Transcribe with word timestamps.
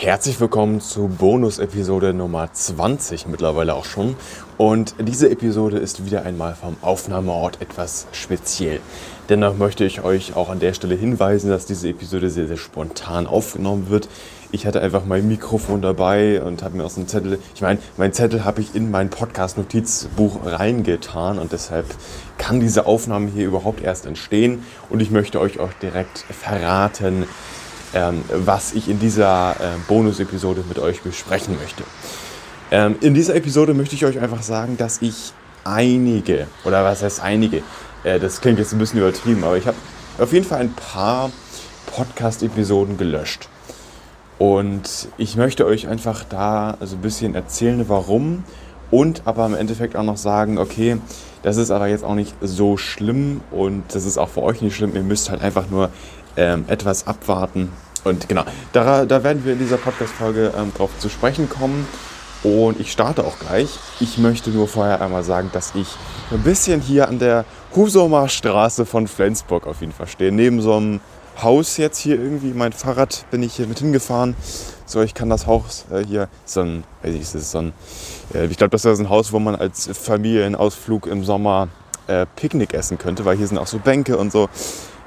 Herzlich 0.00 0.38
willkommen 0.38 0.80
zu 0.80 1.08
Bonus-Episode 1.08 2.14
Nummer 2.14 2.52
20 2.52 3.26
mittlerweile 3.26 3.74
auch 3.74 3.84
schon. 3.84 4.14
Und 4.56 4.94
diese 5.00 5.28
Episode 5.28 5.78
ist 5.78 6.06
wieder 6.06 6.22
einmal 6.22 6.54
vom 6.54 6.76
Aufnahmeort 6.82 7.60
etwas 7.60 8.06
speziell. 8.12 8.78
Dennoch 9.28 9.56
möchte 9.56 9.84
ich 9.84 10.04
euch 10.04 10.36
auch 10.36 10.50
an 10.50 10.60
der 10.60 10.72
Stelle 10.72 10.94
hinweisen, 10.94 11.50
dass 11.50 11.66
diese 11.66 11.88
Episode 11.88 12.30
sehr, 12.30 12.46
sehr 12.46 12.58
spontan 12.58 13.26
aufgenommen 13.26 13.90
wird. 13.90 14.08
Ich 14.52 14.66
hatte 14.66 14.80
einfach 14.82 15.04
mein 15.04 15.26
Mikrofon 15.26 15.82
dabei 15.82 16.42
und 16.42 16.62
habe 16.62 16.76
mir 16.76 16.84
aus 16.84 16.94
dem 16.94 17.08
Zettel, 17.08 17.40
ich 17.56 17.60
meine, 17.60 17.80
mein 17.96 18.12
Zettel 18.12 18.44
habe 18.44 18.60
ich 18.60 18.76
in 18.76 18.92
mein 18.92 19.10
Podcast-Notizbuch 19.10 20.46
reingetan 20.46 21.40
und 21.40 21.50
deshalb 21.50 21.86
kann 22.38 22.60
diese 22.60 22.86
Aufnahme 22.86 23.30
hier 23.34 23.46
überhaupt 23.46 23.82
erst 23.82 24.06
entstehen. 24.06 24.64
Und 24.90 25.00
ich 25.00 25.10
möchte 25.10 25.40
euch 25.40 25.58
auch 25.58 25.72
direkt 25.82 26.18
verraten, 26.30 27.26
ähm, 27.94 28.22
was 28.28 28.72
ich 28.72 28.88
in 28.88 28.98
dieser 28.98 29.52
äh, 29.52 29.76
Bonus-Episode 29.86 30.64
mit 30.68 30.78
euch 30.78 31.02
besprechen 31.02 31.56
möchte. 31.60 31.84
Ähm, 32.70 32.96
in 33.00 33.14
dieser 33.14 33.34
Episode 33.34 33.74
möchte 33.74 33.94
ich 33.94 34.04
euch 34.04 34.18
einfach 34.18 34.42
sagen, 34.42 34.76
dass 34.76 35.00
ich 35.00 35.32
einige, 35.64 36.46
oder 36.64 36.84
was 36.84 37.02
heißt 37.02 37.20
einige, 37.20 37.62
äh, 38.04 38.18
das 38.18 38.40
klingt 38.40 38.58
jetzt 38.58 38.72
ein 38.72 38.78
bisschen 38.78 39.00
übertrieben, 39.00 39.44
aber 39.44 39.56
ich 39.56 39.66
habe 39.66 39.76
auf 40.18 40.32
jeden 40.32 40.44
Fall 40.44 40.60
ein 40.60 40.72
paar 40.74 41.30
Podcast-Episoden 41.86 42.98
gelöscht. 42.98 43.48
Und 44.38 45.08
ich 45.18 45.36
möchte 45.36 45.66
euch 45.66 45.88
einfach 45.88 46.24
da 46.24 46.76
so 46.80 46.96
ein 46.96 47.02
bisschen 47.02 47.34
erzählen, 47.34 47.88
warum 47.88 48.44
und 48.90 49.22
aber 49.24 49.46
im 49.46 49.54
Endeffekt 49.54 49.96
auch 49.96 50.04
noch 50.04 50.16
sagen, 50.16 50.58
okay, 50.58 50.98
das 51.42 51.56
ist 51.56 51.70
aber 51.70 51.88
jetzt 51.88 52.04
auch 52.04 52.14
nicht 52.14 52.34
so 52.40 52.76
schlimm 52.76 53.40
und 53.50 53.82
das 53.94 54.04
ist 54.04 54.18
auch 54.18 54.28
für 54.28 54.42
euch 54.42 54.62
nicht 54.62 54.76
schlimm. 54.76 54.94
Ihr 54.94 55.02
müsst 55.02 55.30
halt 55.30 55.42
einfach 55.42 55.68
nur 55.70 55.90
ähm, 56.38 56.64
etwas 56.68 57.06
abwarten. 57.06 57.70
Und 58.04 58.28
genau, 58.28 58.44
da, 58.72 59.04
da 59.04 59.24
werden 59.24 59.44
wir 59.44 59.52
in 59.54 59.58
dieser 59.58 59.76
Podcast-Folge 59.76 60.52
ähm, 60.56 60.72
drauf 60.74 60.90
zu 60.98 61.08
sprechen 61.08 61.50
kommen. 61.50 61.86
Und 62.44 62.78
ich 62.78 62.92
starte 62.92 63.24
auch 63.24 63.36
gleich. 63.40 63.68
Ich 63.98 64.16
möchte 64.16 64.50
nur 64.50 64.68
vorher 64.68 65.02
einmal 65.02 65.24
sagen, 65.24 65.50
dass 65.52 65.74
ich 65.74 65.88
ein 66.30 66.42
bisschen 66.42 66.80
hier 66.80 67.08
an 67.08 67.18
der 67.18 67.44
Husumer 67.74 68.28
Straße 68.28 68.86
von 68.86 69.08
Flensburg 69.08 69.66
auf 69.66 69.80
jeden 69.80 69.92
Fall 69.92 70.06
stehe. 70.06 70.30
Neben 70.30 70.62
so 70.62 70.76
einem 70.76 71.00
Haus 71.42 71.76
jetzt 71.76 71.98
hier 71.98 72.14
irgendwie. 72.14 72.52
Mein 72.54 72.72
Fahrrad 72.72 73.26
bin 73.32 73.42
ich 73.42 73.54
hier 73.54 73.66
mit 73.66 73.80
hingefahren. 73.80 74.36
So, 74.86 75.02
ich 75.02 75.14
kann 75.14 75.28
das 75.28 75.46
Haus 75.46 75.86
äh, 75.92 76.04
hier, 76.04 76.28
so 76.44 76.60
ein, 76.60 76.84
weiß 77.02 77.14
ich, 77.14 77.28
so 77.28 77.58
ein, 77.58 77.72
äh, 78.32 78.46
ich 78.46 78.56
glaube, 78.56 78.70
das 78.70 78.84
ist 78.84 79.00
ein 79.00 79.10
Haus, 79.10 79.32
wo 79.32 79.40
man 79.40 79.56
als 79.56 79.90
Familienausflug 79.92 81.08
im 81.08 81.24
Sommer 81.24 81.68
äh, 82.06 82.24
Picknick 82.36 82.72
essen 82.72 82.98
könnte, 82.98 83.24
weil 83.24 83.36
hier 83.36 83.46
sind 83.46 83.58
auch 83.58 83.66
so 83.66 83.78
Bänke 83.78 84.16
und 84.16 84.32
so. 84.32 84.48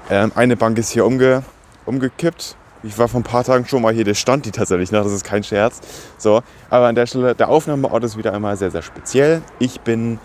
Ähm, 0.10 0.32
eine 0.36 0.58
Bank 0.58 0.78
ist 0.78 0.90
hier 0.90 1.06
umge, 1.06 1.44
umgekippt. 1.86 2.56
Ich 2.84 2.98
war 2.98 3.08
vor 3.08 3.20
ein 3.20 3.24
paar 3.24 3.44
Tagen 3.44 3.66
schon 3.66 3.82
mal 3.82 3.94
hier, 3.94 4.04
der 4.04 4.16
stand 4.16 4.46
die 4.46 4.52
tatsächlich 4.52 4.92
noch, 4.92 5.04
das 5.04 5.14
ist 5.14 5.24
kein 5.24 5.44
Scherz. 5.44 5.82
So, 6.18 6.42
aber 6.70 6.88
an 6.88 6.96
der 6.96 7.06
Stelle, 7.06 7.36
der 7.36 7.50
Aufnahmeort 7.50 8.04
ist 8.04 8.18
wieder 8.18 8.34
einmal 8.34 8.58
sehr, 8.58 8.72
sehr 8.72 8.82
speziell. 8.82 9.44
Ich 9.60 9.82
bin 9.82 10.20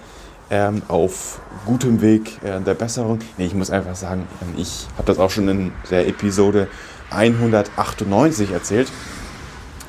ähm, 0.51 0.83
auf 0.89 1.41
gutem 1.67 2.01
Weg 2.01 2.43
äh, 2.43 2.61
der 2.61 2.75
Besserung. 2.75 3.19
Nee, 3.37 3.47
ich 3.47 3.55
muss 3.55 3.71
einfach 3.71 3.95
sagen, 3.95 4.27
ähm, 4.43 4.55
ich 4.57 4.87
habe 4.97 5.07
das 5.07 5.19
auch 5.19 5.31
schon 5.31 5.49
in 5.49 5.73
der 5.91 6.09
Episode 6.09 6.69
198 7.11 8.53
erzählt, 8.53 8.91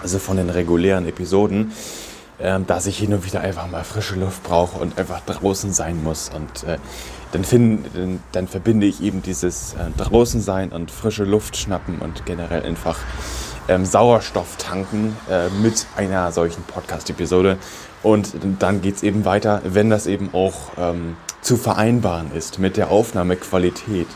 also 0.02 0.20
von 0.20 0.38
den 0.38 0.50
regulären 0.50 1.08
Episoden, 1.08 1.72
ähm, 2.40 2.68
dass 2.68 2.86
ich 2.86 2.98
hin 2.98 3.14
und 3.14 3.26
wieder 3.26 3.42
einfach 3.42 3.70
mal 3.70 3.84
frische 3.84 4.16
Luft 4.16 4.44
brauche 4.44 4.80
und 4.80 4.98
einfach 4.98 5.22
draußen 5.22 5.74
sein 5.74 6.04
muss. 6.04 6.30
Und 6.36 6.64
äh, 6.64 6.78
dann, 7.31 7.44
find, 7.44 7.86
dann, 7.95 8.20
dann, 8.31 8.47
verbinde 8.47 8.86
ich 8.86 9.02
eben 9.02 9.22
dieses 9.22 9.73
äh, 9.73 9.89
draußen 9.97 10.42
sein 10.42 10.70
und 10.70 10.92
frische 10.92 11.23
Luft 11.23 11.58
schnappen 11.58 12.00
und 12.00 12.25
generell 12.25 12.64
einfach 12.64 12.97
ähm, 13.67 13.86
Sauerstoff 13.86 14.58
tanken 14.58 15.16
äh, 15.30 15.50
mit 15.61 15.86
einer 15.95 16.31
solchen 16.31 16.64
Podcast-Episode. 16.64 17.58
Und 18.03 18.33
dann 18.59 18.81
geht 18.81 18.95
es 18.95 19.03
eben 19.03 19.25
weiter, 19.25 19.61
wenn 19.66 19.89
das 19.89 20.08
eben 20.08 20.30
auch 20.33 20.72
ähm, 20.78 21.17
zu 21.42 21.58
vereinbaren 21.58 22.31
ist 22.33 22.59
mit 22.59 22.77
der 22.77 22.92
Aufnahmequalität, 22.92 24.08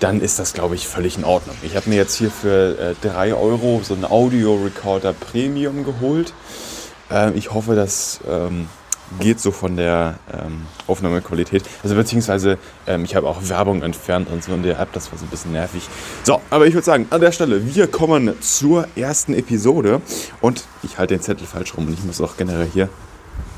dann 0.00 0.20
ist 0.20 0.38
das, 0.38 0.52
glaube 0.52 0.74
ich, 0.74 0.88
völlig 0.88 1.16
in 1.16 1.24
Ordnung. 1.24 1.56
Ich 1.62 1.76
habe 1.76 1.88
mir 1.88 1.96
jetzt 1.96 2.16
hier 2.16 2.30
für 2.30 2.96
3 3.02 3.28
äh, 3.28 3.32
Euro 3.32 3.80
so 3.84 3.94
einen 3.94 4.04
Audio-Recorder 4.04 5.12
Premium 5.12 5.84
geholt. 5.84 6.32
Ähm, 7.10 7.32
ich 7.36 7.52
hoffe, 7.52 7.76
dass 7.76 8.20
ähm, 8.28 8.68
geht 9.20 9.40
so 9.40 9.50
von 9.50 9.76
der 9.76 10.18
ähm, 10.32 10.62
Aufnahmequalität. 10.86 11.64
Also 11.82 11.94
beziehungsweise 11.94 12.58
ähm, 12.86 13.04
ich 13.04 13.14
habe 13.14 13.28
auch 13.28 13.48
Werbung 13.48 13.82
entfernt 13.82 14.28
und 14.30 14.42
so 14.42 14.52
in 14.52 14.62
der 14.62 14.78
App, 14.78 14.92
das 14.92 15.10
war 15.12 15.18
so 15.18 15.24
ein 15.24 15.28
bisschen 15.28 15.52
nervig. 15.52 15.88
So, 16.24 16.40
aber 16.50 16.66
ich 16.66 16.74
würde 16.74 16.84
sagen, 16.84 17.06
an 17.10 17.20
der 17.20 17.32
Stelle, 17.32 17.74
wir 17.74 17.86
kommen 17.86 18.34
zur 18.40 18.86
ersten 18.96 19.34
Episode 19.34 20.00
und 20.40 20.64
ich 20.82 20.98
halte 20.98 21.14
den 21.14 21.22
Zettel 21.22 21.46
falsch 21.46 21.76
rum 21.76 21.86
und 21.86 21.94
ich 21.94 22.04
muss 22.04 22.20
auch 22.20 22.36
generell 22.36 22.68
hier 22.72 22.88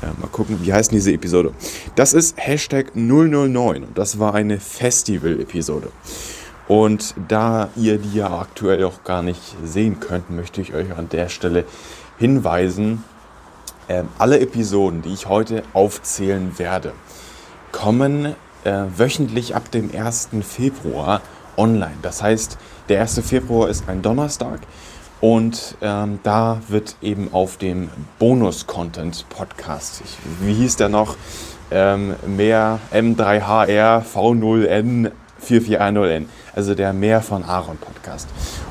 äh, 0.01 0.07
mal 0.19 0.27
gucken, 0.27 0.59
wie 0.61 0.73
heißt 0.73 0.91
diese 0.91 1.11
Episode. 1.11 1.51
Das 1.95 2.13
ist 2.13 2.35
Hashtag 2.37 2.95
009 2.95 3.83
und 3.83 3.97
das 3.97 4.19
war 4.19 4.33
eine 4.33 4.59
Festival-Episode. 4.59 5.89
Und 6.67 7.13
da 7.27 7.69
ihr 7.75 7.97
die 7.99 8.17
ja 8.17 8.39
aktuell 8.39 8.83
auch 8.85 9.03
gar 9.03 9.21
nicht 9.21 9.55
sehen 9.63 9.99
könnt, 9.99 10.31
möchte 10.31 10.61
ich 10.61 10.73
euch 10.73 10.95
an 10.97 11.09
der 11.09 11.29
Stelle 11.29 11.65
hinweisen, 12.17 13.03
alle 14.17 14.39
Episoden, 14.39 15.01
die 15.01 15.13
ich 15.13 15.27
heute 15.27 15.63
aufzählen 15.73 16.57
werde, 16.57 16.93
kommen 17.71 18.35
äh, 18.63 18.83
wöchentlich 18.97 19.55
ab 19.55 19.71
dem 19.71 19.91
1. 19.95 20.29
Februar 20.41 21.21
online. 21.57 21.97
Das 22.01 22.21
heißt, 22.23 22.57
der 22.89 23.01
1. 23.01 23.21
Februar 23.25 23.69
ist 23.69 23.87
ein 23.87 24.01
Donnerstag 24.01 24.59
und 25.21 25.75
ähm, 25.81 26.19
da 26.23 26.61
wird 26.67 26.95
eben 27.01 27.33
auf 27.33 27.57
dem 27.57 27.89
Bonus-Content-Podcast, 28.19 30.03
wie 30.41 30.53
hieß 30.53 30.75
der 30.77 30.89
noch, 30.89 31.15
ähm, 31.71 32.15
mehr 32.27 32.79
M3HR 32.93 34.03
V0N 34.03 35.11
4410N, 35.43 36.25
also 36.55 36.75
der 36.75 36.93
Mehr 36.93 37.21
von 37.21 37.43
Aaron 37.43 37.77
Podcast. 37.77 38.27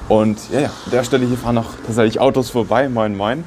Und 0.08 0.38
ja, 0.50 0.60
ja, 0.60 0.66
an 0.66 0.91
der 0.92 1.04
Stelle 1.04 1.26
hier 1.26 1.38
fahren 1.38 1.56
noch 1.56 1.74
tatsächlich 1.86 2.20
Autos 2.20 2.50
vorbei, 2.50 2.88
moin 2.88 3.16
moin. 3.16 3.44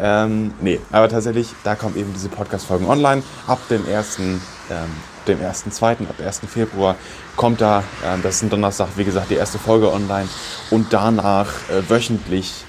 Ähm, 0.00 0.52
nee, 0.60 0.78
aber 0.92 1.08
tatsächlich, 1.08 1.48
da 1.64 1.74
kommen 1.74 1.96
eben 1.96 2.12
diese 2.14 2.28
Podcast-Folgen 2.28 2.86
online. 2.86 3.22
Ab 3.46 3.58
dem 3.68 3.86
1., 3.86 4.18
ähm, 4.18 4.38
dem 5.26 5.40
1.2., 5.40 6.08
ab 6.08 6.14
1. 6.24 6.40
Februar 6.48 6.94
kommt 7.36 7.60
da, 7.60 7.80
äh, 8.04 8.18
das 8.22 8.36
ist 8.36 8.42
ein 8.42 8.50
Donnerstag, 8.50 8.88
wie 8.96 9.04
gesagt, 9.04 9.30
die 9.30 9.34
erste 9.34 9.58
Folge 9.58 9.92
online. 9.92 10.28
Und 10.70 10.92
danach 10.92 11.48
äh, 11.68 11.88
wöchentlich, 11.88 12.64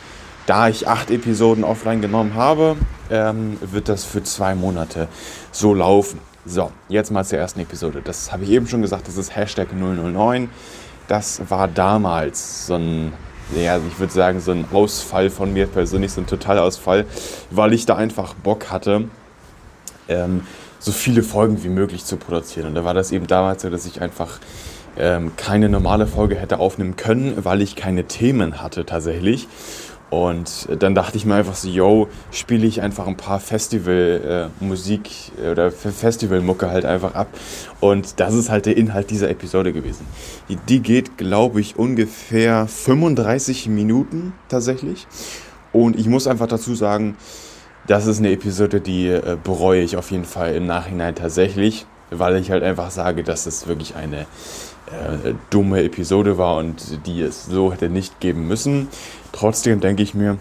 da 0.47 0.69
ich 0.69 0.88
acht 0.88 1.12
Episoden 1.12 1.63
offline 1.63 2.01
genommen 2.01 2.34
habe, 2.34 2.78
ähm, 3.12 3.57
wird 3.61 3.90
das 3.90 4.06
für 4.06 4.23
zwei 4.23 4.56
Monate 4.56 5.07
so 5.51 5.73
laufen. 5.73 6.19
So, 6.46 6.72
jetzt 6.88 7.11
mal 7.11 7.23
zur 7.25 7.38
ersten 7.38 7.59
Episode. 7.59 8.01
Das 8.03 8.31
habe 8.31 8.44
ich 8.44 8.50
eben 8.50 8.67
schon 8.67 8.81
gesagt, 8.81 9.07
das 9.07 9.17
ist 9.17 9.35
Hashtag 9.35 9.67
009. 9.72 10.50
Das 11.07 11.41
war 11.50 11.67
damals 11.67 12.66
so 12.67 12.75
ein 12.75 13.13
ja, 13.55 13.73
also 13.73 13.87
ich 13.87 13.99
würde 13.99 14.13
sagen, 14.13 14.39
so 14.39 14.51
ein 14.51 14.65
Ausfall 14.71 15.29
von 15.29 15.51
mir 15.53 15.67
persönlich, 15.67 16.11
so 16.11 16.21
ein 16.21 16.27
Totalausfall, 16.27 17.05
weil 17.49 17.73
ich 17.73 17.85
da 17.85 17.95
einfach 17.95 18.33
Bock 18.33 18.71
hatte, 18.71 19.05
ähm, 20.07 20.41
so 20.79 20.91
viele 20.91 21.23
Folgen 21.23 21.63
wie 21.63 21.69
möglich 21.69 22.05
zu 22.05 22.17
produzieren. 22.17 22.67
Und 22.67 22.75
da 22.75 22.83
war 22.85 22.93
das 22.93 23.11
eben 23.11 23.27
damals 23.27 23.63
so, 23.63 23.69
dass 23.69 23.85
ich 23.85 24.01
einfach 24.01 24.39
ähm, 24.97 25.31
keine 25.35 25.69
normale 25.69 26.07
Folge 26.07 26.35
hätte 26.35 26.59
aufnehmen 26.59 26.95
können, 26.95 27.43
weil 27.43 27.61
ich 27.61 27.75
keine 27.75 28.05
Themen 28.05 28.61
hatte 28.61 28.85
tatsächlich. 28.85 29.47
Und 30.09 30.68
dann 30.80 30.96
dachte 30.96 31.18
ich 31.18 31.25
mir 31.25 31.36
einfach 31.36 31.56
so, 31.56 31.68
yo, 31.68 32.08
spiele 32.31 32.66
ich 32.66 32.81
einfach 32.81 33.06
ein 33.06 33.18
paar 33.18 33.40
Festival-Musik 33.40 35.09
äh, 35.44 35.52
oder 35.52 35.72
Festival-Mucke 35.72 36.70
halt 36.70 36.86
einfach 36.86 37.14
ab. 37.14 37.28
Und 37.80 38.20
das 38.20 38.34
ist 38.34 38.50
halt 38.50 38.66
der 38.66 38.75
Inhalt 38.75 39.12
dieser 39.12 39.30
Episode 39.30 39.72
gewesen. 39.72 40.08
Die, 40.50 40.56
die 40.56 40.81
geht, 40.81 41.18
glaube 41.18 41.62
ich, 41.62 41.78
ungefähr 41.78 42.68
35 42.68 43.68
Minuten 43.68 44.34
tatsächlich. 44.47 45.06
Und 45.72 46.00
ich 46.00 46.08
muss 46.08 46.26
einfach 46.26 46.47
dazu 46.47 46.74
sagen, 46.74 47.16
das 47.85 48.08
ist 48.08 48.20
eine 48.20 48.32
Episode, 48.32 48.82
die 48.82 49.08
äh, 49.08 49.38
bereue 49.44 49.82
ich 49.82 49.96
auf 49.96 50.09
jeden 50.09 50.26
Fall 50.26 50.55
im 50.55 50.66
Nachhinein 50.66 51.14
tatsächlich, 51.14 51.85
weil 52.09 52.35
ich 52.38 52.50
halt 52.50 52.64
einfach 52.64 52.90
sage, 52.90 53.23
dass 53.23 53.46
es 53.46 53.67
wirklich 53.67 53.96
eine 53.96 54.26
äh, 54.91 55.34
dumme 55.50 55.84
Episode 55.84 56.38
war 56.38 56.58
und 56.58 57.06
die 57.06 57.22
es 57.22 57.46
so 57.46 57.72
hätte 57.72 57.90
nicht 57.90 58.20
geben 58.20 58.47
müssen. 58.47 58.88
Trotzdem 59.32 59.80
denke 59.80 60.03
ich 60.03 60.14
mir, 60.14 60.38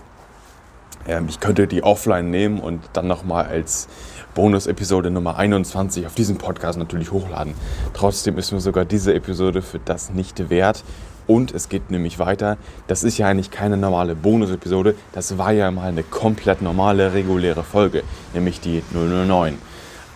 äh, 1.07 1.21
ich 1.29 1.41
könnte 1.41 1.67
die 1.67 1.83
offline 1.83 2.31
nehmen 2.31 2.61
und 2.61 2.83
dann 2.93 3.07
nochmal 3.07 3.47
als 3.47 3.89
Bonus-Episode 4.35 5.11
Nummer 5.11 5.37
21 5.37 6.07
auf 6.07 6.15
diesem 6.15 6.39
Podcast 6.39 6.79
natürlich 6.79 7.11
hochladen. 7.11 7.55
Trotzdem 7.93 8.39
ist 8.39 8.53
mir 8.53 8.61
sogar 8.61 8.85
diese 8.85 9.13
Episode 9.15 9.63
für 9.63 9.81
das 9.81 10.11
nicht 10.11 10.51
wert. 10.51 10.85
Und 11.27 11.53
es 11.53 11.69
geht 11.69 11.91
nämlich 11.91 12.19
weiter. 12.19 12.57
Das 12.87 13.05
ist 13.05 13.19
ja 13.19 13.29
eigentlich 13.29 13.51
keine 13.51 13.77
normale 13.77 14.15
Bonus-Episode. 14.15 14.95
Das 15.13 15.37
war 15.37 15.53
ja 15.53 15.71
mal 15.71 15.89
eine 15.89 16.03
komplett 16.03 16.63
normale, 16.63 17.13
reguläre 17.13 17.65
Folge, 17.65 18.03
nämlich 18.33 18.61
die 18.61 18.83
009. 18.95 19.59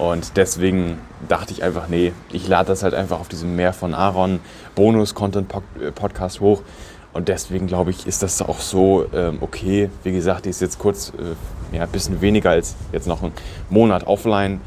Und 0.02 0.36
deswegen 0.36 0.98
dachte 1.28 1.52
ich 1.52 1.62
einfach, 1.62 1.86
nee, 1.86 2.12
ich 2.32 2.48
lade 2.48 2.66
das 2.66 2.82
halt 2.82 2.92
einfach 2.92 3.20
auf 3.20 3.28
diesem 3.28 3.54
Meer 3.54 3.72
von 3.72 3.94
Aaron 3.94 4.40
Bonus-Content-Podcast 4.74 6.40
hoch. 6.40 6.62
Und 7.12 7.28
deswegen 7.28 7.68
glaube 7.68 7.92
ich, 7.92 8.04
ist 8.08 8.20
das 8.20 8.42
auch 8.42 8.58
so 8.58 9.06
ähm, 9.14 9.38
okay. 9.40 9.90
Wie 10.02 10.10
gesagt, 10.10 10.46
die 10.46 10.50
ist 10.50 10.60
jetzt 10.60 10.80
kurz, 10.80 11.10
äh, 11.10 11.76
ja, 11.76 11.84
ein 11.84 11.88
bisschen 11.88 12.20
weniger 12.20 12.50
als 12.50 12.74
jetzt 12.90 13.06
noch 13.06 13.22
einen 13.22 13.32
Monat 13.70 14.08
offline. 14.08 14.60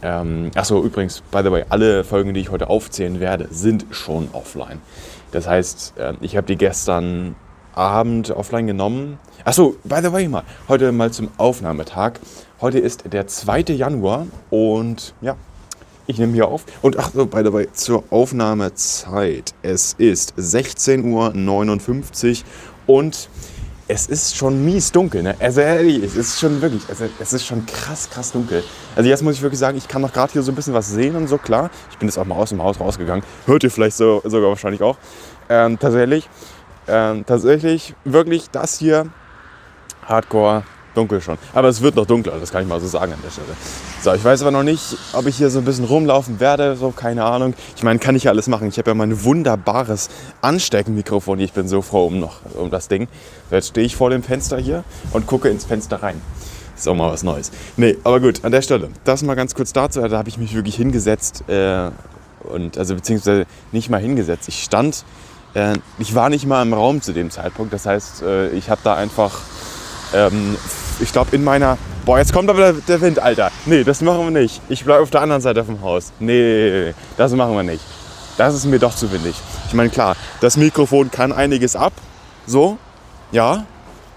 Ähm, 0.00 0.52
achso, 0.54 0.82
übrigens, 0.82 1.20
by 1.20 1.40
the 1.44 1.50
way, 1.50 1.66
alle 1.68 2.02
Folgen, 2.02 2.32
die 2.32 2.40
ich 2.40 2.50
heute 2.50 2.70
aufzählen 2.70 3.20
werde, 3.20 3.48
sind 3.50 3.84
schon 3.90 4.30
offline. 4.32 4.80
Das 5.32 5.46
heißt, 5.46 5.98
äh, 5.98 6.14
ich 6.22 6.34
habe 6.34 6.46
die 6.46 6.56
gestern 6.56 7.36
Abend 7.78 8.32
offline 8.32 8.66
genommen. 8.66 9.18
Achso, 9.44 9.76
by 9.84 10.00
the 10.02 10.12
way 10.12 10.28
mal, 10.28 10.42
heute 10.68 10.90
mal 10.90 11.12
zum 11.12 11.28
Aufnahmetag. 11.38 12.14
Heute 12.60 12.80
ist 12.80 13.04
der 13.12 13.28
2. 13.28 13.60
Januar 13.68 14.26
und 14.50 15.14
ja, 15.20 15.36
ich 16.08 16.18
nehme 16.18 16.32
hier 16.32 16.48
auf. 16.48 16.64
Und 16.82 16.98
ach 16.98 17.12
so, 17.14 17.26
by 17.26 17.42
the 17.44 17.52
way, 17.52 17.68
zur 17.72 18.02
Aufnahmezeit. 18.10 19.54
Es 19.62 19.94
ist 19.96 20.34
16.59 20.36 22.42
Uhr 22.88 22.96
und 22.96 23.28
es 23.86 24.06
ist 24.06 24.36
schon 24.36 24.64
mies 24.64 24.92
dunkel. 24.92 25.22
Ne? 25.22 25.36
Also 25.38 25.60
ehrlich, 25.60 26.02
es 26.02 26.16
ist 26.16 26.40
schon 26.40 26.60
wirklich, 26.60 26.82
also, 26.88 27.04
es 27.20 27.32
ist 27.32 27.46
schon 27.46 27.64
krass, 27.64 28.10
krass 28.10 28.32
dunkel. 28.32 28.64
Also 28.96 29.08
jetzt 29.08 29.22
muss 29.22 29.36
ich 29.36 29.42
wirklich 29.42 29.58
sagen, 29.58 29.78
ich 29.78 29.86
kann 29.86 30.02
noch 30.02 30.12
gerade 30.12 30.32
hier 30.32 30.42
so 30.42 30.52
ein 30.52 30.54
bisschen 30.54 30.74
was 30.74 30.90
sehen 30.90 31.16
und 31.16 31.28
so, 31.28 31.38
klar. 31.38 31.70
Ich 31.90 31.98
bin 31.98 32.08
jetzt 32.08 32.18
auch 32.18 32.26
mal 32.26 32.34
aus 32.34 32.50
dem 32.50 32.62
Haus 32.62 32.80
rausgegangen. 32.80 33.24
Hört 33.46 33.62
ihr 33.62 33.70
vielleicht 33.70 33.96
so, 33.96 34.20
sogar 34.24 34.50
wahrscheinlich 34.50 34.82
auch. 34.82 34.98
Ähm, 35.48 35.78
tatsächlich, 35.78 36.28
ähm, 36.88 37.24
tatsächlich 37.26 37.94
wirklich 38.04 38.50
das 38.50 38.78
hier, 38.78 39.06
Hardcore, 40.06 40.64
dunkel 40.94 41.20
schon. 41.20 41.38
Aber 41.54 41.68
es 41.68 41.80
wird 41.80 41.96
noch 41.96 42.06
dunkler, 42.06 42.34
das 42.40 42.50
kann 42.50 42.62
ich 42.62 42.68
mal 42.68 42.80
so 42.80 42.86
sagen 42.86 43.12
an 43.12 43.18
der 43.22 43.30
Stelle. 43.30 43.48
So, 44.02 44.12
ich 44.14 44.24
weiß 44.24 44.42
aber 44.42 44.50
noch 44.50 44.62
nicht, 44.62 44.96
ob 45.12 45.26
ich 45.26 45.36
hier 45.36 45.50
so 45.50 45.58
ein 45.58 45.64
bisschen 45.64 45.84
rumlaufen 45.84 46.40
werde, 46.40 46.76
so 46.76 46.90
keine 46.90 47.24
Ahnung. 47.24 47.54
Ich 47.76 47.82
meine, 47.82 47.98
kann 47.98 48.16
ich 48.16 48.24
ja 48.24 48.30
alles 48.30 48.48
machen. 48.48 48.68
Ich 48.68 48.78
habe 48.78 48.90
ja 48.90 48.94
mein 48.94 49.24
wunderbares 49.24 50.08
Ansteckenmikrofon. 50.40 51.40
Ich 51.40 51.52
bin 51.52 51.68
so 51.68 51.82
froh 51.82 52.06
um 52.06 52.18
noch 52.18 52.40
um 52.54 52.70
das 52.70 52.88
Ding. 52.88 53.08
Jetzt 53.50 53.68
stehe 53.68 53.86
ich 53.86 53.96
vor 53.96 54.10
dem 54.10 54.22
Fenster 54.22 54.58
hier 54.58 54.84
und 55.12 55.26
gucke 55.26 55.48
ins 55.48 55.64
Fenster 55.64 56.02
rein. 56.02 56.20
Ist 56.76 56.86
auch 56.86 56.94
mal 56.94 57.10
was 57.10 57.24
Neues. 57.24 57.50
Nee, 57.76 57.96
aber 58.04 58.20
gut, 58.20 58.44
an 58.44 58.52
der 58.52 58.62
Stelle. 58.62 58.88
Das 59.02 59.22
mal 59.22 59.34
ganz 59.34 59.54
kurz 59.54 59.72
dazu. 59.72 60.00
Da 60.00 60.16
habe 60.16 60.28
ich 60.28 60.38
mich 60.38 60.54
wirklich 60.54 60.76
hingesetzt 60.76 61.42
äh, 61.48 61.90
und 62.44 62.78
also 62.78 62.94
beziehungsweise 62.94 63.46
nicht 63.72 63.90
mal 63.90 64.00
hingesetzt. 64.00 64.46
Ich 64.46 64.62
stand, 64.62 65.04
ich 65.98 66.14
war 66.14 66.28
nicht 66.28 66.46
mal 66.46 66.62
im 66.62 66.72
Raum 66.72 67.02
zu 67.02 67.12
dem 67.12 67.30
Zeitpunkt. 67.30 67.72
Das 67.72 67.86
heißt, 67.86 68.22
äh, 68.22 68.50
ich 68.50 68.70
habe 68.70 68.80
da 68.84 68.94
einfach 68.94 69.40
ähm, 70.14 70.56
ich 71.00 71.12
glaube, 71.12 71.34
in 71.34 71.44
meiner. 71.44 71.78
Boah, 72.04 72.18
jetzt 72.18 72.32
kommt 72.32 72.48
aber 72.48 72.72
der 72.72 73.00
Wind, 73.00 73.18
Alter. 73.18 73.50
Nee, 73.66 73.84
das 73.84 74.00
machen 74.00 74.20
wir 74.20 74.40
nicht. 74.40 74.62
Ich 74.68 74.84
bleibe 74.84 75.02
auf 75.02 75.10
der 75.10 75.20
anderen 75.20 75.42
Seite 75.42 75.64
vom 75.64 75.82
Haus. 75.82 76.12
Nee, 76.18 76.94
das 77.16 77.32
machen 77.32 77.54
wir 77.54 77.62
nicht. 77.62 77.84
Das 78.36 78.54
ist 78.54 78.64
mir 78.64 78.78
doch 78.78 78.94
zu 78.94 79.12
windig. 79.12 79.34
Ich 79.66 79.74
meine, 79.74 79.90
klar, 79.90 80.16
das 80.40 80.56
Mikrofon 80.56 81.10
kann 81.10 81.32
einiges 81.32 81.76
ab. 81.76 81.92
So, 82.46 82.78
ja. 83.30 83.66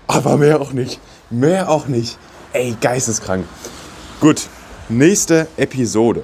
Aber 0.07 0.37
mehr 0.37 0.61
auch 0.61 0.71
nicht. 0.71 0.99
Mehr 1.29 1.69
auch 1.69 1.87
nicht. 1.87 2.17
Ey, 2.53 2.75
geisteskrank. 2.79 3.45
Gut, 4.19 4.47
nächste 4.89 5.47
Episode. 5.57 6.23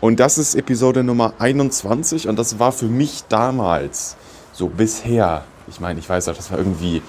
Und 0.00 0.20
das 0.20 0.38
ist 0.38 0.54
Episode 0.54 1.04
Nummer 1.04 1.34
21. 1.38 2.28
Und 2.28 2.38
das 2.38 2.58
war 2.58 2.72
für 2.72 2.86
mich 2.86 3.24
damals, 3.28 4.16
so 4.54 4.68
bisher, 4.68 5.44
ich 5.68 5.80
meine, 5.80 6.00
ich 6.00 6.08
weiß 6.08 6.28
auch, 6.28 6.36
das 6.36 6.50
war 6.50 6.58
irgendwie 6.58 7.02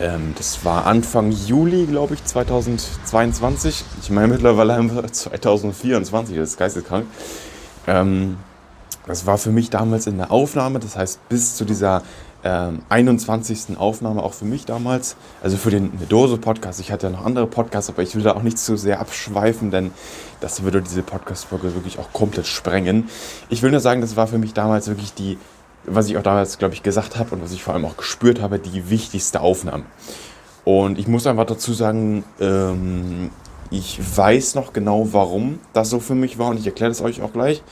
ähm, 0.00 0.34
das 0.36 0.64
war 0.64 0.86
Anfang 0.86 1.32
Juli, 1.32 1.86
glaube 1.86 2.14
ich, 2.14 2.24
2022. 2.24 3.84
Ich 4.00 4.10
meine, 4.10 4.28
mittlerweile 4.28 4.76
haben 4.76 4.94
wir 4.94 5.12
2024, 5.12 6.36
das 6.36 6.50
ist 6.50 6.56
geisteskrank. 6.56 7.06
Ähm, 7.86 8.36
das 9.06 9.26
war 9.26 9.38
für 9.38 9.50
mich 9.50 9.70
damals 9.70 10.06
in 10.06 10.18
der 10.18 10.30
Aufnahme, 10.30 10.78
das 10.78 10.96
heißt 10.96 11.28
bis 11.28 11.56
zu 11.56 11.64
dieser 11.64 12.02
ähm, 12.44 12.82
21. 12.90 13.78
Aufnahme 13.78 14.22
auch 14.22 14.34
für 14.34 14.44
mich 14.44 14.66
damals, 14.66 15.16
also 15.42 15.56
für 15.56 15.70
den 15.70 15.90
Dose-Podcast. 16.08 16.78
Ich 16.78 16.92
hatte 16.92 17.08
ja 17.08 17.12
noch 17.12 17.24
andere 17.24 17.48
Podcasts, 17.48 17.90
aber 17.90 18.02
ich 18.02 18.14
will 18.14 18.22
da 18.22 18.34
auch 18.34 18.42
nicht 18.42 18.58
zu 18.58 18.76
sehr 18.76 19.00
abschweifen, 19.00 19.72
denn 19.72 19.90
das 20.40 20.62
würde 20.62 20.80
diese 20.80 21.02
Podcast-Folge 21.02 21.74
wirklich 21.74 21.98
auch 21.98 22.12
komplett 22.12 22.46
sprengen. 22.46 23.08
Ich 23.48 23.62
will 23.62 23.72
nur 23.72 23.80
sagen, 23.80 24.00
das 24.00 24.14
war 24.14 24.28
für 24.28 24.38
mich 24.38 24.52
damals 24.52 24.86
wirklich 24.86 25.14
die 25.14 25.38
was 25.90 26.08
ich 26.08 26.16
auch 26.16 26.22
damals, 26.22 26.58
glaube 26.58 26.74
ich, 26.74 26.82
gesagt 26.82 27.18
habe 27.18 27.34
und 27.34 27.42
was 27.42 27.52
ich 27.52 27.62
vor 27.62 27.74
allem 27.74 27.84
auch 27.84 27.96
gespürt 27.96 28.40
habe, 28.40 28.58
die 28.58 28.90
wichtigste 28.90 29.40
Aufnahme. 29.40 29.84
Und 30.64 30.98
ich 30.98 31.08
muss 31.08 31.26
einfach 31.26 31.46
dazu 31.46 31.72
sagen, 31.72 32.24
ähm, 32.40 33.30
ich 33.70 33.98
weiß 34.16 34.54
noch 34.54 34.72
genau, 34.72 35.08
warum 35.12 35.58
das 35.72 35.90
so 35.90 36.00
für 36.00 36.14
mich 36.14 36.38
war 36.38 36.48
und 36.48 36.58
ich 36.58 36.66
erkläre 36.66 36.90
das 36.90 37.00
euch 37.00 37.22
auch 37.22 37.32
gleich. 37.32 37.62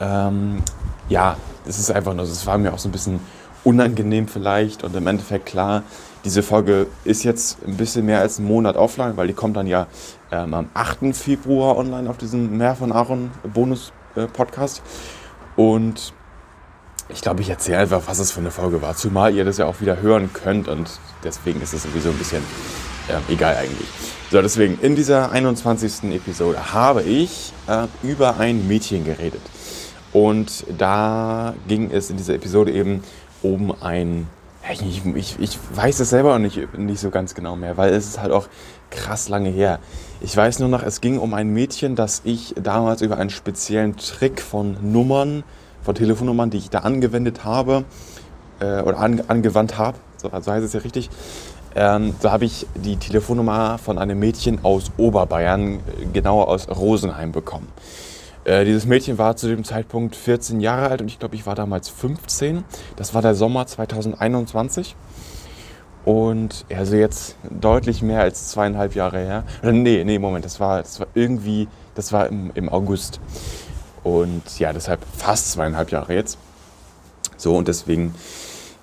Ähm, 0.00 0.62
ja, 1.08 1.36
es 1.66 1.78
ist 1.78 1.90
einfach 1.90 2.14
nur, 2.14 2.24
es 2.24 2.46
war 2.46 2.58
mir 2.58 2.72
auch 2.72 2.78
so 2.78 2.88
ein 2.88 2.92
bisschen 2.92 3.20
unangenehm 3.64 4.28
vielleicht 4.28 4.84
und 4.84 4.96
im 4.96 5.06
Endeffekt 5.06 5.46
klar, 5.46 5.82
diese 6.24 6.42
Folge 6.42 6.86
ist 7.04 7.22
jetzt 7.22 7.58
ein 7.66 7.76
bisschen 7.76 8.06
mehr 8.06 8.20
als 8.20 8.38
einen 8.38 8.48
Monat 8.48 8.76
offline, 8.76 9.16
weil 9.16 9.26
die 9.26 9.32
kommt 9.32 9.56
dann 9.56 9.66
ja 9.66 9.86
ähm, 10.30 10.54
am 10.54 10.68
8. 10.74 11.14
Februar 11.14 11.76
online 11.76 12.08
auf 12.08 12.18
diesem 12.18 12.56
Meer 12.56 12.74
von 12.74 12.92
Aaron 12.92 13.30
Bonus 13.54 13.92
äh, 14.16 14.26
Podcast. 14.26 14.82
Und 15.56 16.12
ich 17.12 17.20
glaube, 17.22 17.42
ich 17.42 17.50
erzähle 17.50 17.78
einfach, 17.78 18.02
was 18.06 18.18
es 18.18 18.32
für 18.32 18.40
eine 18.40 18.50
Folge 18.50 18.82
war. 18.82 18.96
Zumal 18.96 19.34
ihr 19.34 19.44
das 19.44 19.58
ja 19.58 19.66
auch 19.66 19.80
wieder 19.80 20.00
hören 20.00 20.32
könnt 20.32 20.68
und 20.68 20.90
deswegen 21.24 21.60
ist 21.60 21.74
es 21.74 21.82
sowieso 21.82 22.10
ein 22.10 22.18
bisschen 22.18 22.42
äh, 23.08 23.32
egal 23.32 23.56
eigentlich. 23.56 23.88
So, 24.30 24.40
deswegen, 24.40 24.78
in 24.80 24.94
dieser 24.94 25.32
21. 25.32 26.12
Episode 26.12 26.72
habe 26.72 27.02
ich 27.02 27.52
äh, 27.66 27.86
über 28.02 28.38
ein 28.38 28.68
Mädchen 28.68 29.04
geredet. 29.04 29.42
Und 30.12 30.64
da 30.76 31.54
ging 31.68 31.90
es 31.90 32.10
in 32.10 32.16
dieser 32.16 32.34
Episode 32.34 32.72
eben 32.72 33.02
um 33.42 33.74
ein. 33.80 34.28
Ich, 34.72 35.04
ich, 35.14 35.36
ich 35.40 35.58
weiß 35.74 36.00
es 36.00 36.10
selber 36.10 36.38
nicht, 36.38 36.76
nicht 36.76 37.00
so 37.00 37.10
ganz 37.10 37.34
genau 37.34 37.56
mehr, 37.56 37.76
weil 37.76 37.92
es 37.92 38.06
ist 38.06 38.20
halt 38.20 38.30
auch 38.30 38.46
krass 38.90 39.28
lange 39.28 39.48
her. 39.48 39.80
Ich 40.20 40.36
weiß 40.36 40.58
nur 40.58 40.68
noch, 40.68 40.82
es 40.82 41.00
ging 41.00 41.18
um 41.18 41.32
ein 41.32 41.48
Mädchen, 41.48 41.96
das 41.96 42.20
ich 42.24 42.54
damals 42.60 43.00
über 43.00 43.16
einen 43.16 43.30
speziellen 43.30 43.96
Trick 43.96 44.40
von 44.40 44.76
Nummern 44.92 45.44
von 45.82 45.94
Telefonnummern, 45.94 46.50
die 46.50 46.58
ich 46.58 46.70
da 46.70 46.80
angewendet 46.80 47.44
habe 47.44 47.84
äh, 48.60 48.82
oder 48.82 48.98
an, 48.98 49.22
angewandt 49.28 49.78
habe, 49.78 49.98
so, 50.16 50.28
so, 50.28 50.52
heißt 50.52 50.64
es 50.64 50.72
ja 50.72 50.80
richtig. 50.80 51.10
Ähm, 51.74 52.14
da 52.20 52.32
habe 52.32 52.44
ich 52.44 52.66
die 52.74 52.96
Telefonnummer 52.96 53.78
von 53.78 53.98
einem 53.98 54.18
Mädchen 54.18 54.64
aus 54.64 54.90
Oberbayern, 54.96 55.74
äh, 55.74 55.80
genauer 56.12 56.48
aus 56.48 56.68
Rosenheim, 56.68 57.32
bekommen. 57.32 57.68
Äh, 58.44 58.64
dieses 58.64 58.86
Mädchen 58.86 59.18
war 59.18 59.36
zu 59.36 59.48
dem 59.48 59.64
Zeitpunkt 59.64 60.16
14 60.16 60.60
Jahre 60.60 60.88
alt 60.88 61.02
und 61.02 61.08
ich 61.08 61.18
glaube, 61.18 61.36
ich 61.36 61.46
war 61.46 61.54
damals 61.54 61.88
15. 61.88 62.64
Das 62.96 63.14
war 63.14 63.22
der 63.22 63.34
Sommer 63.34 63.66
2021. 63.66 64.96
Und 66.04 66.64
also 66.74 66.96
jetzt 66.96 67.36
deutlich 67.50 68.00
mehr 68.00 68.22
als 68.22 68.48
zweieinhalb 68.48 68.94
Jahre 68.94 69.18
her. 69.18 69.44
Oder 69.62 69.72
nee, 69.72 70.02
nee, 70.04 70.18
Moment, 70.18 70.44
das 70.44 70.58
war, 70.58 70.80
das 70.80 70.98
war 70.98 71.08
irgendwie, 71.14 71.68
das 71.94 72.12
war 72.12 72.26
im, 72.26 72.50
im 72.54 72.68
August. 72.70 73.20
Und 74.02 74.58
ja, 74.58 74.72
deshalb 74.72 75.00
fast 75.16 75.52
zweieinhalb 75.52 75.90
Jahre 75.90 76.14
jetzt. 76.14 76.38
So, 77.36 77.56
und 77.56 77.68
deswegen, 77.68 78.14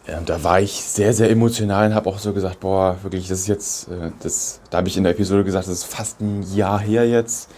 äh, 0.06 0.22
da 0.26 0.44
war 0.44 0.60
ich 0.60 0.84
sehr, 0.84 1.14
sehr 1.14 1.30
emotional 1.30 1.88
und 1.88 1.96
habe 1.96 2.10
auch 2.10 2.20
so 2.20 2.34
gesagt, 2.34 2.60
boah, 2.60 2.98
wirklich, 3.04 3.28
das 3.28 3.40
ist 3.40 3.48
jetzt, 3.48 3.88
äh, 3.90 4.12
das, 4.22 4.60
da 4.70 4.78
habe 4.78 4.88
ich 4.88 4.98
in 4.98 5.04
der 5.04 5.14
Episode 5.14 5.44
gesagt, 5.44 5.68
das 5.68 5.74
ist 5.74 5.86
fast 5.86 6.22
ein 6.22 6.44
Jahr 6.54 6.80
her 6.80 7.08
jetzt. 7.08 7.50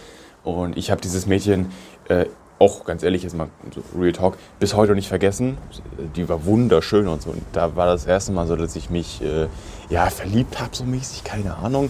Und 0.42 0.76
ich 0.76 0.90
habe 0.90 1.00
dieses 1.00 1.26
Mädchen 1.26 1.70
äh, 2.08 2.26
auch 2.60 2.84
ganz 2.84 3.02
ehrlich, 3.02 3.22
jetzt 3.22 3.34
mal 3.34 3.48
so 3.74 3.82
Real 3.98 4.12
Talk, 4.12 4.36
bis 4.58 4.74
heute 4.74 4.94
nicht 4.94 5.08
vergessen. 5.08 5.56
Die 6.14 6.28
war 6.28 6.44
wunderschön 6.44 7.08
und 7.08 7.22
so. 7.22 7.30
Und 7.30 7.42
da 7.52 7.74
war 7.74 7.86
das 7.86 8.04
erste 8.04 8.32
Mal 8.32 8.46
so, 8.46 8.54
dass 8.54 8.76
ich 8.76 8.90
mich 8.90 9.22
äh, 9.22 9.48
ja, 9.88 10.10
verliebt 10.10 10.60
habe, 10.60 10.76
so 10.76 10.84
mäßig, 10.84 11.24
keine 11.24 11.56
Ahnung. 11.56 11.88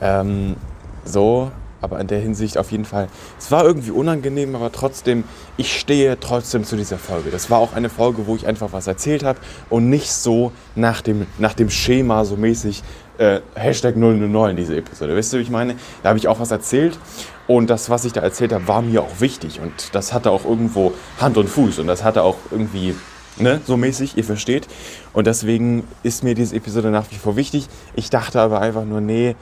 Ähm, 0.00 0.56
so, 1.04 1.50
aber 1.80 2.00
in 2.00 2.06
der 2.06 2.20
Hinsicht 2.20 2.58
auf 2.58 2.70
jeden 2.72 2.84
Fall, 2.84 3.08
es 3.38 3.50
war 3.50 3.64
irgendwie 3.64 3.90
unangenehm, 3.90 4.54
aber 4.54 4.72
trotzdem, 4.72 5.24
ich 5.56 5.78
stehe 5.78 6.18
trotzdem 6.18 6.64
zu 6.64 6.76
dieser 6.76 6.98
Folge. 6.98 7.30
Das 7.30 7.50
war 7.50 7.58
auch 7.58 7.72
eine 7.72 7.88
Folge, 7.88 8.26
wo 8.26 8.36
ich 8.36 8.46
einfach 8.46 8.72
was 8.72 8.86
erzählt 8.86 9.24
habe 9.24 9.38
und 9.70 9.88
nicht 9.88 10.12
so 10.12 10.52
nach 10.74 11.00
dem, 11.00 11.26
nach 11.38 11.54
dem 11.54 11.70
Schema 11.70 12.24
so 12.24 12.36
mäßig 12.36 12.82
äh, 13.18 13.40
Hashtag 13.54 13.96
009 13.96 14.56
diese 14.56 14.76
Episode. 14.76 15.16
Weißt 15.16 15.32
du, 15.32 15.38
wie 15.38 15.42
ich 15.42 15.50
meine? 15.50 15.74
Da 16.02 16.10
habe 16.10 16.18
ich 16.18 16.28
auch 16.28 16.40
was 16.40 16.50
erzählt 16.50 16.98
und 17.46 17.68
das, 17.70 17.90
was 17.90 18.04
ich 18.04 18.12
da 18.12 18.20
erzählt 18.20 18.52
habe, 18.52 18.68
war 18.68 18.82
mir 18.82 19.02
auch 19.02 19.20
wichtig 19.20 19.60
und 19.60 19.94
das 19.94 20.12
hatte 20.12 20.30
auch 20.30 20.44
irgendwo 20.44 20.92
Hand 21.20 21.36
und 21.36 21.48
Fuß 21.48 21.78
und 21.78 21.86
das 21.86 22.04
hatte 22.04 22.22
auch 22.22 22.36
irgendwie 22.50 22.94
Ne, 23.40 23.60
so 23.64 23.76
mäßig, 23.76 24.16
ihr 24.16 24.24
versteht. 24.24 24.66
Und 25.12 25.28
deswegen 25.28 25.84
ist 26.02 26.24
mir 26.24 26.34
diese 26.34 26.56
Episode 26.56 26.90
nach 26.90 27.04
wie 27.10 27.16
vor 27.16 27.36
wichtig. 27.36 27.68
Ich 27.94 28.10
dachte 28.10 28.40
aber 28.40 28.60
einfach 28.60 28.84
nur, 28.84 29.00
nee, 29.00 29.36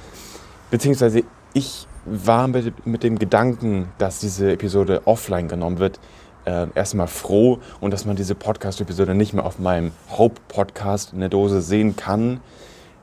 beziehungsweise 0.70 1.22
ich 1.54 1.86
war 2.06 2.48
mit, 2.48 2.86
mit 2.86 3.02
dem 3.02 3.18
Gedanken, 3.18 3.88
dass 3.98 4.20
diese 4.20 4.52
Episode 4.52 5.02
offline 5.06 5.48
genommen 5.48 5.78
wird, 5.78 6.00
äh, 6.44 6.66
erstmal 6.74 7.08
froh 7.08 7.58
und 7.80 7.90
dass 7.90 8.04
man 8.04 8.16
diese 8.16 8.34
Podcast-Episode 8.34 9.14
nicht 9.14 9.34
mehr 9.34 9.44
auf 9.44 9.58
meinem 9.58 9.92
Hauptpodcast 10.10 11.12
in 11.12 11.20
der 11.20 11.28
Dose 11.28 11.60
sehen 11.60 11.96
kann, 11.96 12.40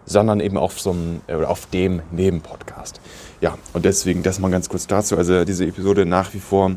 sondern 0.06 0.40
eben 0.40 0.58
auf, 0.58 0.80
so 0.80 0.92
einem, 0.92 1.22
äh, 1.28 1.36
auf 1.36 1.66
dem 1.68 2.02
Nebenpodcast. 2.12 3.00
Ja, 3.42 3.58
und 3.74 3.86
deswegen 3.86 4.24
das 4.24 4.40
mal 4.40 4.52
ganz 4.52 4.70
kurz 4.70 4.88
dazu. 4.88 5.18
Also 5.18 5.46
diese 5.46 5.66
Episode 5.66 6.06
nach 6.06 6.34
wie 6.34 6.40
vor 6.40 6.72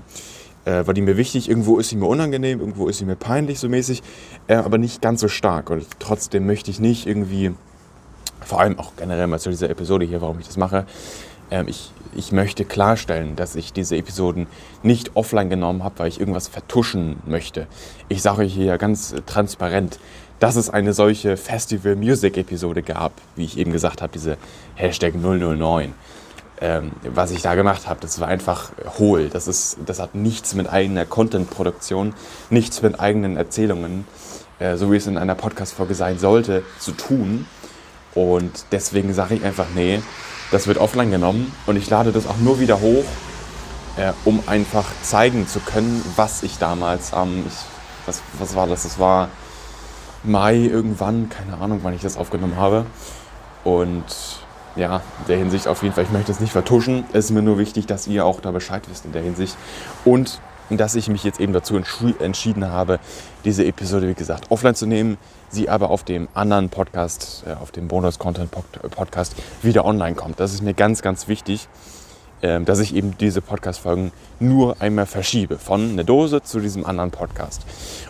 äh, 0.65 0.87
war 0.87 0.95
die 0.95 1.01
mir 1.01 1.17
wichtig. 1.17 1.49
Irgendwo 1.49 1.79
ist 1.79 1.89
sie 1.89 1.97
mir 1.97 2.07
unangenehm, 2.07 2.61
irgendwo 2.61 2.89
ist 2.89 2.99
sie 2.99 3.05
mir 3.05 3.17
peinlich 3.17 3.59
so 3.59 3.69
mäßig, 3.69 4.03
äh, 4.49 4.57
aber 4.57 4.79
nicht 4.79 5.01
ganz 5.01 5.21
so 5.21 5.29
stark. 5.29 5.71
Und 5.71 5.87
trotzdem 5.99 6.47
möchte 6.47 6.71
ich 6.71 6.81
nicht 6.81 7.07
irgendwie, 7.07 7.55
vor 8.45 8.61
allem 8.61 8.79
auch 8.79 8.93
generell 8.97 9.27
mal 9.27 9.39
zu 9.39 9.51
dieser 9.51 9.71
Episode 9.71 10.05
hier, 10.05 10.21
warum 10.21 10.39
ich 10.41 10.47
das 10.47 10.57
mache, 10.57 10.87
ähm, 11.51 11.69
ich, 11.69 11.93
ich 12.15 12.33
möchte 12.33 12.65
klarstellen, 12.65 13.37
dass 13.37 13.57
ich 13.57 13.73
diese 13.73 13.97
Episoden 13.97 14.47
nicht 14.83 15.15
offline 15.15 15.51
genommen 15.51 15.85
habe, 15.85 15.99
weil 15.99 16.09
ich 16.09 16.21
irgendwas 16.21 16.49
vertuschen 16.49 17.17
möchte. 17.27 17.67
Ich 18.09 18.23
sage 18.23 18.43
euch 18.43 18.55
hier 18.55 18.79
ganz 18.79 19.15
transparent, 19.27 19.99
dass 20.39 20.57
es 20.57 20.69
eine 20.71 20.93
solche 20.93 21.37
Festival 21.37 21.97
Music 21.97 22.37
Episode 22.37 22.83
gab, 22.83 23.13
wie 23.37 23.45
ich 23.45 23.59
eben 23.59 23.73
gesagt 23.73 24.03
habe, 24.03 24.13
diese 24.13 24.37
Hashtag 24.75 25.15
009. 25.15 25.95
Ähm, 26.59 26.93
was 27.03 27.33
ich 27.33 27.43
da 27.43 27.55
gemacht 27.55 27.87
habe, 27.87 28.01
das 28.01 28.19
war 28.19 28.29
einfach 28.29 28.71
hohl. 28.99 29.29
Das, 29.29 29.47
ist, 29.47 29.77
das 29.85 30.01
hat 30.01 30.15
nichts 30.15 30.55
mit 30.55 30.71
eigener 30.71 31.05
Content-Produktion, 31.05 32.15
nichts 32.49 32.81
mit 32.81 32.99
eigenen 32.99 33.37
Erzählungen, 33.37 34.07
äh, 34.59 34.77
so 34.77 34.91
wie 34.91 34.97
es 34.97 35.07
in 35.07 35.19
einer 35.19 35.35
Podcast-Folge 35.35 35.95
sein 35.95 36.19
sollte, 36.19 36.63
zu 36.79 36.93
tun. 36.93 37.47
Und 38.15 38.65
deswegen 38.73 39.13
sage 39.13 39.35
ich 39.35 39.45
einfach, 39.45 39.67
nee, 39.75 40.01
das 40.51 40.67
wird 40.67 40.79
offline 40.79 41.11
genommen 41.11 41.53
und 41.67 41.77
ich 41.77 41.89
lade 41.91 42.13
das 42.13 42.27
auch 42.27 42.37
nur 42.39 42.61
wieder 42.61 42.81
hoch, 42.81 43.05
äh, 43.97 44.13
um 44.25 44.43
einfach 44.47 44.87
zeigen 45.03 45.49
zu 45.49 45.61
können, 45.61 46.05
was 46.17 46.43
ich 46.43 46.59
damals 46.59 47.13
am, 47.13 47.29
ähm, 47.29 47.47
was, 48.07 48.23
was 48.39 48.55
war 48.55 48.67
das? 48.67 48.85
Das 48.85 48.99
war 48.99 49.29
Mai 50.23 50.57
irgendwann, 50.57 51.29
keine 51.29 51.59
Ahnung, 51.59 51.81
wann 51.83 51.95
ich 51.95 52.03
das 52.03 52.17
aufgenommen 52.17 52.57
habe. 52.57 52.87
Und 53.65 54.05
ja, 54.77 54.97
in 54.97 55.27
der 55.29 55.39
Hinsicht 55.39 55.69
auf 55.69 55.83
jeden 55.83 55.95
Fall, 55.95 56.05
ich 56.05 56.11
möchte 56.11 56.33
es 56.33 56.41
nicht 56.41 56.53
vertuschen. 56.53 57.05
Es 57.13 57.27
ist 57.27 57.31
mir 57.31 57.43
nur 57.43 57.59
wichtig, 57.59 57.87
dass 57.87 58.07
ihr 58.07 58.25
auch 58.25 58.41
da 58.41 58.51
Bescheid 58.51 58.83
wisst 58.89 59.05
in 59.05 59.13
der 59.13 59.23
Hinsicht. 59.23 59.57
Und 60.05 60.41
dass 60.71 60.95
ich 60.95 61.09
mich 61.09 61.25
jetzt 61.25 61.41
eben 61.41 61.53
dazu 61.53 61.77
entschieden 61.77 62.69
habe, 62.69 62.99
diese 63.45 63.65
Episode, 63.65 64.09
wie 64.09 64.15
gesagt, 64.15 64.51
offline 64.51 64.75
zu 64.75 64.87
nehmen, 64.87 65.19
sie 65.49 65.69
aber 65.69 65.91
auf 65.91 66.05
dem 66.05 66.29
anderen 66.35 66.69
Podcast, 66.69 67.45
äh, 67.47 67.53
auf 67.53 67.71
dem 67.71 67.89
Bonus-Content-Podcast 67.89 69.37
wieder 69.63 69.85
online 69.85 70.15
kommt. 70.15 70.41
Das 70.41 70.53
ist 70.53 70.63
mir 70.63 70.75
ganz, 70.75 71.03
ganz 71.03 71.29
wichtig, 71.29 71.69
ähm, 72.43 72.65
dass 72.65 72.81
ich 72.81 72.95
eben 72.95 73.17
diese 73.17 73.41
Podcast-Folgen 73.41 74.13
nur 74.41 74.77
einmal 74.81 75.07
verschiebe, 75.07 75.57
von 75.57 75.91
einer 75.91 76.05
Dose 76.05 76.43
zu 76.43 76.61
diesem 76.61 76.85
anderen 76.85 77.11
Podcast. 77.11 77.63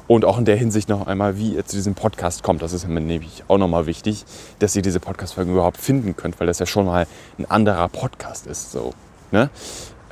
Und 0.08 0.24
auch 0.24 0.38
in 0.38 0.44
der 0.44 0.56
Hinsicht 0.56 0.88
noch 0.88 1.06
einmal, 1.06 1.38
wie 1.38 1.54
ihr 1.54 1.64
zu 1.64 1.76
diesem 1.76 1.94
Podcast 1.94 2.42
kommt. 2.42 2.62
Das 2.62 2.72
ist 2.72 2.88
mir 2.88 3.00
nämlich 3.00 3.44
auch 3.48 3.58
nochmal 3.58 3.86
wichtig, 3.86 4.24
dass 4.58 4.74
ihr 4.74 4.82
diese 4.82 4.98
Podcast-Folgen 4.98 5.52
überhaupt 5.52 5.76
finden 5.76 6.16
könnt, 6.16 6.40
weil 6.40 6.46
das 6.46 6.58
ja 6.58 6.66
schon 6.66 6.86
mal 6.86 7.06
ein 7.38 7.48
anderer 7.48 7.88
Podcast 7.88 8.46
ist. 8.46 8.72
So, 8.72 8.94
ne? 9.30 9.50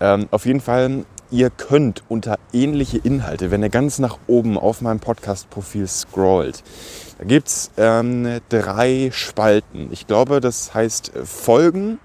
ähm, 0.00 0.28
auf 0.30 0.46
jeden 0.46 0.60
Fall 0.60 1.04
ihr 1.30 1.50
könnt 1.50 2.02
unter 2.08 2.38
ähnliche 2.52 2.98
Inhalte, 2.98 3.50
wenn 3.50 3.62
ihr 3.62 3.70
ganz 3.70 3.98
nach 3.98 4.18
oben 4.26 4.58
auf 4.58 4.80
meinem 4.80 5.00
Podcast-Profil 5.00 5.86
scrollt, 5.86 6.62
da 7.18 7.24
gibt 7.24 7.48
es 7.48 7.70
ähm, 7.76 8.40
drei 8.48 9.10
Spalten. 9.12 9.88
Ich 9.92 10.06
glaube, 10.06 10.40
das 10.40 10.74
heißt 10.74 11.12
Folgen, 11.24 11.98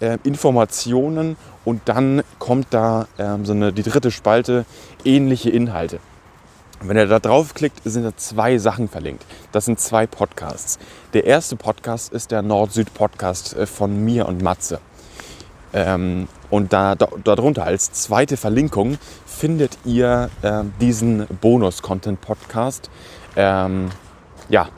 äh, 0.00 0.18
Informationen 0.24 1.36
und 1.64 1.82
dann 1.86 2.22
kommt 2.38 2.68
da 2.70 3.06
ähm, 3.18 3.44
so 3.44 3.52
eine, 3.52 3.72
die 3.72 3.82
dritte 3.82 4.10
Spalte, 4.10 4.66
ähnliche 5.04 5.50
Inhalte. 5.50 5.98
Wenn 6.80 6.98
ihr 6.98 7.06
da 7.06 7.18
draufklickt, 7.18 7.80
sind 7.84 8.04
da 8.04 8.14
zwei 8.16 8.58
Sachen 8.58 8.88
verlinkt. 8.88 9.24
Das 9.52 9.64
sind 9.64 9.80
zwei 9.80 10.06
Podcasts. 10.06 10.78
Der 11.14 11.24
erste 11.24 11.56
Podcast 11.56 12.12
ist 12.12 12.30
der 12.30 12.42
Nord-Süd-Podcast 12.42 13.56
äh, 13.56 13.66
von 13.66 14.04
mir 14.04 14.26
und 14.26 14.42
Matze. 14.42 14.80
Ähm, 15.74 16.28
und 16.50 16.72
da, 16.72 16.94
da, 16.94 17.08
darunter 17.24 17.64
als 17.64 17.92
zweite 17.92 18.36
Verlinkung 18.36 18.96
findet 19.26 19.76
ihr 19.84 20.30
äh, 20.42 20.62
diesen 20.80 21.26
Bonus-Content-Podcast. 21.40 22.88
Ähm, 23.36 23.90
ja, 24.48 24.68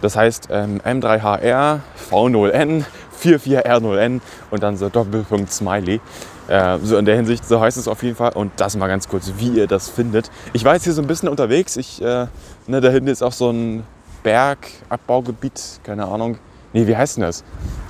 das 0.00 0.16
heißt 0.16 0.48
ähm, 0.50 0.80
M3HR, 0.80 1.80
V0N, 2.10 2.84
44R0N 3.22 4.20
und 4.50 4.62
dann 4.62 4.76
so 4.76 4.88
Doppelpunkt 4.88 5.52
Smiley. 5.52 6.00
Äh, 6.48 6.78
so 6.82 6.96
in 6.96 7.04
der 7.04 7.16
Hinsicht, 7.16 7.46
so 7.46 7.60
heißt 7.60 7.76
es 7.76 7.86
auf 7.86 8.02
jeden 8.02 8.16
Fall. 8.16 8.32
Und 8.32 8.52
das 8.56 8.74
mal 8.76 8.88
ganz 8.88 9.06
kurz, 9.06 9.32
wie 9.36 9.50
ihr 9.50 9.66
das 9.66 9.90
findet. 9.90 10.30
Ich 10.54 10.64
war 10.64 10.74
jetzt 10.74 10.84
hier 10.84 10.94
so 10.94 11.02
ein 11.02 11.08
bisschen 11.08 11.28
unterwegs. 11.28 11.76
Ich, 11.76 12.00
äh, 12.00 12.26
ne, 12.66 12.80
da 12.80 12.88
hinten 12.88 13.08
ist 13.08 13.22
auch 13.22 13.32
so 13.32 13.50
ein 13.50 13.84
Bergabbaugebiet, 14.22 15.80
keine 15.82 16.06
Ahnung. 16.06 16.38
Nee, 16.72 16.86
wie 16.86 16.96
heißt 16.96 17.16
denn 17.16 17.24
das? 17.24 17.44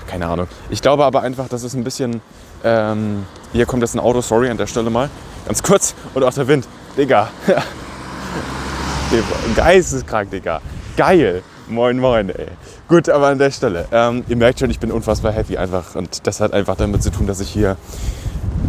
Keine 0.09 0.27
Ahnung. 0.27 0.49
Ich 0.71 0.83
glaube 0.83 1.05
aber 1.05 1.23
einfach, 1.23 1.49
das 1.49 1.63
ist 1.63 1.75
ein 1.75 1.85
bisschen 1.85 2.21
ähm, 2.65 3.25
hier 3.53 3.67
kommt 3.67 3.83
jetzt 3.83 3.95
ein 3.95 4.01
Auto, 4.01 4.21
sorry 4.21 4.51
an 4.51 4.57
der 4.57 4.67
Stelle 4.67 4.91
mal. 4.91 5.09
Ganz 5.47 5.63
kurz. 5.63 5.95
Und 6.15 6.23
auch 6.23 6.35
der 6.35 6.49
Wind. 6.49 6.67
Digga. 6.97 7.29
Geisteskrank, 9.57 10.31
Digga. 10.31 10.61
Geil. 10.97 11.43
Moin, 11.69 11.99
moin, 11.99 12.31
ey. 12.31 12.47
Gut, 12.89 13.09
aber 13.09 13.29
an 13.29 13.39
der 13.39 13.51
Stelle. 13.51 13.87
Ähm, 13.93 14.25
ihr 14.29 14.37
merkt 14.37 14.61
schon, 14.61 14.71
ich 14.71 14.79
bin 14.79 14.91
unfassbar 14.91 15.33
happy 15.33 15.57
einfach. 15.57 15.95
Und 15.95 16.27
das 16.27 16.41
hat 16.41 16.53
einfach 16.53 16.77
damit 16.77 17.03
zu 17.03 17.11
tun, 17.11 17.27
dass 17.27 17.41
ich 17.41 17.51
hier 17.51 17.77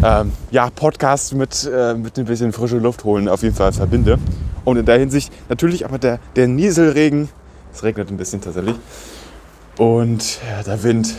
ähm, 0.03 0.31
ja, 0.51 0.69
Podcast 0.69 1.34
mit, 1.34 1.69
äh, 1.74 1.93
mit 1.93 2.17
ein 2.17 2.25
bisschen 2.25 2.53
frische 2.53 2.77
Luft 2.77 3.03
holen 3.03 3.27
auf 3.27 3.43
jeden 3.43 3.55
Fall 3.55 3.72
verbinde. 3.72 4.17
Und 4.65 4.77
in 4.77 4.86
der 4.86 5.00
Hinsicht 5.00 5.31
natürlich 5.50 5.86
aber 5.86 5.98
der, 5.98 6.19
der 6.36 6.48
Nieselregen. 6.48 7.29
Es 7.74 7.84
regnet 7.84 8.10
ein 8.10 8.17
bisschen 8.17 8.41
tatsächlich. 8.41 8.75
Und 9.77 10.39
ja, 10.50 10.63
der 10.63 10.84
Wind 10.84 11.15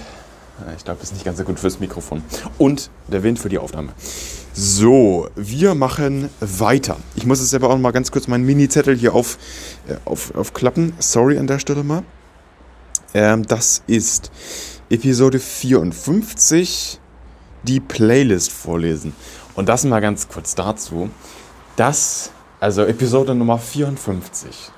ich 0.77 0.85
glaube, 0.85 1.01
das 1.01 1.11
ist 1.11 1.15
nicht 1.15 1.25
ganz 1.25 1.39
so 1.39 1.45
gut 1.45 1.59
fürs 1.59 1.81
Mikrofon. 1.81 2.23
Und 2.59 2.91
der 3.09 3.23
Wind 3.23 3.39
für 3.39 3.49
die 3.49 3.59
Aufnahme. 3.59 3.91
So, 4.53 5.29
wir 5.37 5.75
machen 5.75 6.29
weiter. 6.41 6.97
Ich 7.15 7.25
muss 7.25 7.41
jetzt 7.41 7.55
aber 7.55 7.71
auch 7.71 7.79
mal 7.79 7.93
ganz 7.93 8.11
kurz 8.11 8.27
meinen 8.27 8.45
Mini-Zettel 8.45 8.97
hier 8.97 9.15
auf, 9.15 9.39
äh, 9.89 9.95
auf, 10.05 10.35
aufklappen. 10.35 10.93
Sorry 10.99 11.39
an 11.39 11.47
der 11.47 11.59
Stelle 11.59 11.85
mal. 11.85 12.03
Ähm, 13.15 13.47
das 13.47 13.83
ist 13.87 14.31
Episode 14.89 15.39
54, 15.39 17.01
die 17.63 17.81
Playlist 17.81 18.53
vorlesen. 18.53 19.15
Und 19.55 19.69
das 19.69 19.85
mal 19.85 20.01
ganz 20.01 20.29
kurz 20.29 20.55
dazu. 20.55 21.11
Das, 21.77 22.31
also 22.59 22.85
Episode 22.85 23.35
Nummer 23.35 23.59
54, 23.59 24.71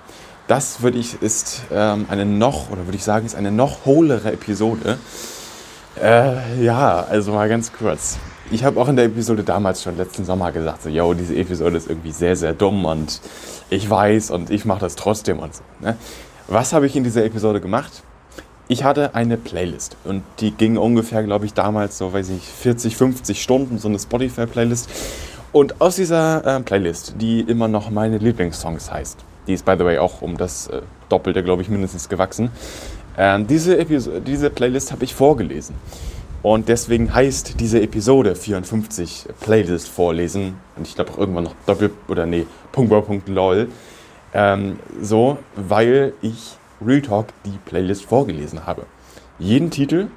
das 0.48 0.82
würde 0.82 0.98
ich, 0.98 1.20
ist 1.22 1.62
ähm, 1.72 2.06
eine 2.08 2.26
noch, 2.26 2.70
oder 2.70 2.86
würde 2.86 2.96
ich 2.96 3.04
sagen, 3.04 3.26
ist 3.26 3.34
eine 3.34 3.50
noch 3.50 3.86
holere 3.86 4.32
Episode 4.32 4.98
äh, 6.00 6.62
ja, 6.62 7.04
also 7.08 7.32
mal 7.32 7.48
ganz 7.48 7.72
kurz. 7.72 8.18
Ich 8.50 8.64
habe 8.64 8.80
auch 8.80 8.88
in 8.88 8.96
der 8.96 9.06
Episode 9.06 9.42
damals 9.42 9.82
schon 9.82 9.96
letzten 9.96 10.24
Sommer 10.24 10.52
gesagt, 10.52 10.82
so, 10.82 10.88
yo, 10.88 11.14
diese 11.14 11.34
Episode 11.34 11.76
ist 11.76 11.88
irgendwie 11.88 12.12
sehr, 12.12 12.36
sehr 12.36 12.52
dumm 12.52 12.84
und 12.84 13.20
ich 13.70 13.88
weiß 13.88 14.30
und 14.30 14.50
ich 14.50 14.64
mache 14.64 14.80
das 14.80 14.96
trotzdem 14.96 15.38
und 15.38 15.54
so. 15.54 15.62
Ne? 15.80 15.96
Was 16.48 16.72
habe 16.72 16.86
ich 16.86 16.94
in 16.96 17.04
dieser 17.04 17.24
Episode 17.24 17.60
gemacht? 17.60 18.02
Ich 18.68 18.84
hatte 18.84 19.14
eine 19.14 19.36
Playlist 19.36 19.96
und 20.04 20.22
die 20.40 20.50
ging 20.50 20.76
ungefähr, 20.76 21.22
glaube 21.22 21.46
ich, 21.46 21.54
damals 21.54 21.98
so, 21.98 22.12
weiß 22.12 22.30
ich, 22.30 22.42
40, 22.42 22.96
50 22.96 23.42
Stunden, 23.42 23.78
so 23.78 23.88
eine 23.88 23.98
Spotify-Playlist. 23.98 24.88
Und 25.52 25.80
aus 25.80 25.96
dieser 25.96 26.44
äh, 26.46 26.60
Playlist, 26.60 27.14
die 27.20 27.40
immer 27.40 27.68
noch 27.68 27.90
meine 27.90 28.18
Lieblingssongs 28.18 28.90
heißt, 28.90 29.18
die 29.46 29.52
ist, 29.52 29.64
by 29.64 29.74
the 29.78 29.84
way, 29.84 29.98
auch 29.98 30.22
um 30.22 30.36
das 30.36 30.68
äh, 30.68 30.82
Doppelte, 31.08 31.42
glaube 31.42 31.62
ich, 31.62 31.68
mindestens 31.68 32.08
gewachsen, 32.08 32.50
ähm, 33.18 33.46
diese, 33.46 33.78
Episode, 33.78 34.20
diese 34.20 34.50
Playlist 34.50 34.92
habe 34.92 35.04
ich 35.04 35.14
vorgelesen. 35.14 35.74
Und 36.42 36.68
deswegen 36.68 37.14
heißt 37.14 37.60
diese 37.60 37.80
Episode 37.80 38.34
54 38.34 39.26
Playlist 39.40 39.88
vorlesen. 39.88 40.54
Und 40.76 40.88
ich 40.88 40.94
glaube 40.94 41.12
auch 41.12 41.18
irgendwann 41.18 41.44
noch 41.44 41.54
Doppel- 41.66 41.92
oder 42.08 42.26
nee, 42.26 42.46
Punkt 42.72 42.90
bei 42.90 43.00
Punkt 43.00 43.28
lol. 43.28 43.68
Ähm, 44.34 44.78
so, 45.00 45.38
weil 45.54 46.14
ich 46.20 46.56
Real 46.84 47.02
Talk 47.02 47.28
die 47.44 47.58
Playlist 47.64 48.04
vorgelesen 48.04 48.66
habe. 48.66 48.86
Jeden 49.38 49.70
Titel, 49.70 50.08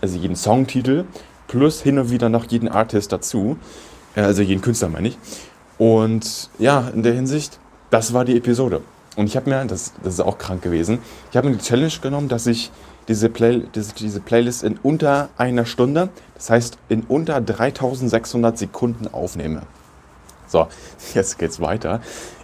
also 0.00 0.16
jeden 0.16 0.36
Songtitel, 0.36 1.06
plus 1.48 1.82
hin 1.82 1.98
und 1.98 2.10
wieder 2.10 2.28
noch 2.28 2.44
jeden 2.44 2.68
Artist 2.68 3.10
dazu. 3.10 3.56
Äh, 4.14 4.20
also 4.20 4.42
jeden 4.42 4.62
Künstler 4.62 4.88
meine 4.88 5.08
ich. 5.08 5.18
Und 5.78 6.50
ja, 6.58 6.88
in 6.94 7.02
der 7.02 7.14
Hinsicht, 7.14 7.58
das 7.90 8.12
war 8.12 8.24
die 8.24 8.36
Episode. 8.36 8.82
Und 9.16 9.26
ich 9.26 9.36
habe 9.36 9.48
mir, 9.48 9.64
das, 9.64 9.92
das 10.02 10.14
ist 10.14 10.20
auch 10.20 10.38
krank 10.38 10.62
gewesen, 10.62 10.98
ich 11.30 11.36
habe 11.36 11.48
mir 11.48 11.56
die 11.56 11.62
Challenge 11.62 11.92
genommen, 12.02 12.28
dass 12.28 12.46
ich 12.46 12.72
diese, 13.08 13.28
Play, 13.28 13.64
diese, 13.74 13.94
diese 13.94 14.20
Playlist 14.20 14.62
in 14.62 14.78
unter 14.82 15.30
einer 15.36 15.66
Stunde, 15.66 16.08
das 16.34 16.50
heißt 16.50 16.78
in 16.88 17.02
unter 17.02 17.40
3600 17.40 18.58
Sekunden 18.58 19.08
aufnehme. 19.08 19.62
So, 20.46 20.68
jetzt 21.14 21.38
geht's 21.38 21.60
weiter. 21.60 22.00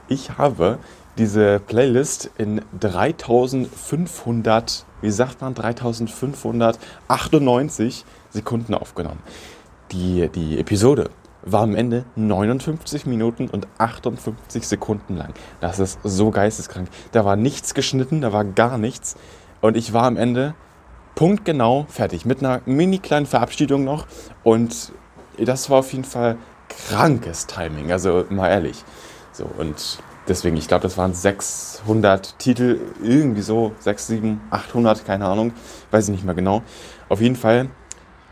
Ich 0.09 0.39
habe 0.39 0.79
diese 1.19 1.61
Playlist 1.61 2.31
in 2.39 2.63
3500, 2.79 4.87
wie 5.01 5.11
sagt 5.11 5.41
man, 5.41 5.55
3598 5.55 8.05
Sekunden 8.31 8.75
aufgenommen. 8.75 9.21
Die, 9.93 10.29
die 10.29 10.59
Episode 10.59 11.11
war 11.43 11.63
am 11.63 11.75
Ende 11.75 12.05
59 12.17 13.07
Minuten 13.07 13.49
und 13.49 13.67
58 13.79 14.67
Sekunden 14.67 15.17
lang. 15.17 15.35
Das 15.61 15.79
ist 15.79 15.99
so 16.05 16.31
geisteskrank. 16.31 16.89
Da 17.13 17.25
war 17.25 17.37
nichts 17.37 17.75
geschnitten, 17.75 18.21
da 18.21 18.33
war 18.33 18.45
gar 18.45 18.79
nichts. 18.79 19.17
Und 19.61 19.77
ich 19.77 19.93
war 19.93 20.05
am 20.05 20.17
Ende 20.17 20.55
punktgenau 21.15 21.87
fertig. 21.89 22.25
Mit 22.25 22.41
einer 22.41 22.61
mini 22.67 22.99
kleinen 22.99 23.27
Verabschiedung 23.27 23.85
noch. 23.85 24.07
Und 24.43 24.93
das 25.39 25.71
war 25.71 25.79
auf 25.79 25.93
jeden 25.93 26.05
Fall 26.05 26.37
krankes 26.69 27.47
Timing, 27.47 27.93
also 27.93 28.25
mal 28.31 28.49
ehrlich. 28.49 28.85
So, 29.33 29.49
und 29.59 29.99
deswegen, 30.29 30.57
ich 30.57 30.69
glaube, 30.69 30.83
das 30.83 30.97
waren 30.97 31.15
600 31.15 32.39
Titel, 32.39 32.81
irgendwie 33.03 33.43
so, 33.43 33.73
6, 33.81 34.07
7, 34.07 34.41
800, 34.51 35.05
keine 35.05 35.27
Ahnung, 35.27 35.53
weiß 35.91 36.09
ich 36.09 36.13
nicht 36.13 36.25
mehr 36.25 36.35
genau. 36.35 36.63
Auf 37.09 37.21
jeden 37.21 37.37
Fall, 37.37 37.69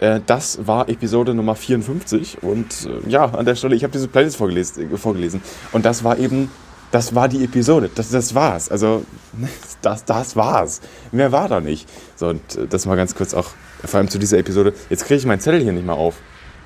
äh, 0.01 0.21
das 0.27 0.67
war 0.67 0.89
Episode 0.89 1.35
Nummer 1.35 1.55
54 1.55 2.43
und 2.43 2.67
äh, 2.87 3.09
ja, 3.09 3.27
an 3.27 3.45
der 3.45 3.55
Stelle, 3.55 3.75
ich 3.75 3.85
habe 3.85 3.93
diese 3.93 4.09
Playlist 4.09 4.37
vorgelesen, 4.37 4.97
vorgelesen 4.97 5.43
und 5.73 5.85
das 5.85 6.05
war 6.05 6.19
eben, 6.19 6.51
das 6.91 7.15
war 7.15 7.29
die 7.29 7.45
Episode, 7.45 7.91
das, 7.95 8.11
das 8.11 8.35
war's, 8.35 8.71
also 8.71 9.05
das, 9.83 10.05
das 10.05 10.37
war's, 10.37 10.81
mehr 11.13 11.33
war 11.33 11.49
da 11.49 11.61
nicht. 11.61 11.89
So, 12.17 12.29
und 12.29 12.57
äh, 12.57 12.67
das 12.67 12.87
mal 12.87 12.97
ganz 12.97 13.15
kurz 13.15 13.35
auch, 13.35 13.51
vor 13.85 13.99
allem 13.99 14.09
zu 14.09 14.19
dieser 14.19 14.39
Episode, 14.39 14.73
jetzt 14.91 15.05
kriege 15.05 15.19
ich 15.19 15.27
meinen 15.27 15.41
Zettel 15.41 15.63
hier 15.63 15.73
nicht 15.73 15.87
mehr 15.87 15.95
auf. 15.95 16.17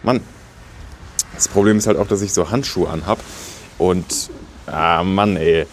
Mann, 0.03 0.21
das 1.35 1.49
Problem 1.49 1.79
ist 1.79 1.87
halt 1.87 1.99
auch, 1.99 2.07
dass 2.07 2.23
ich 2.23 2.33
so 2.33 2.51
Handschuhe 2.51 2.89
anhab 2.89 3.19
und 3.79 4.31
Ah, 4.67 5.03
Mann, 5.03 5.37
ey. 5.37 5.67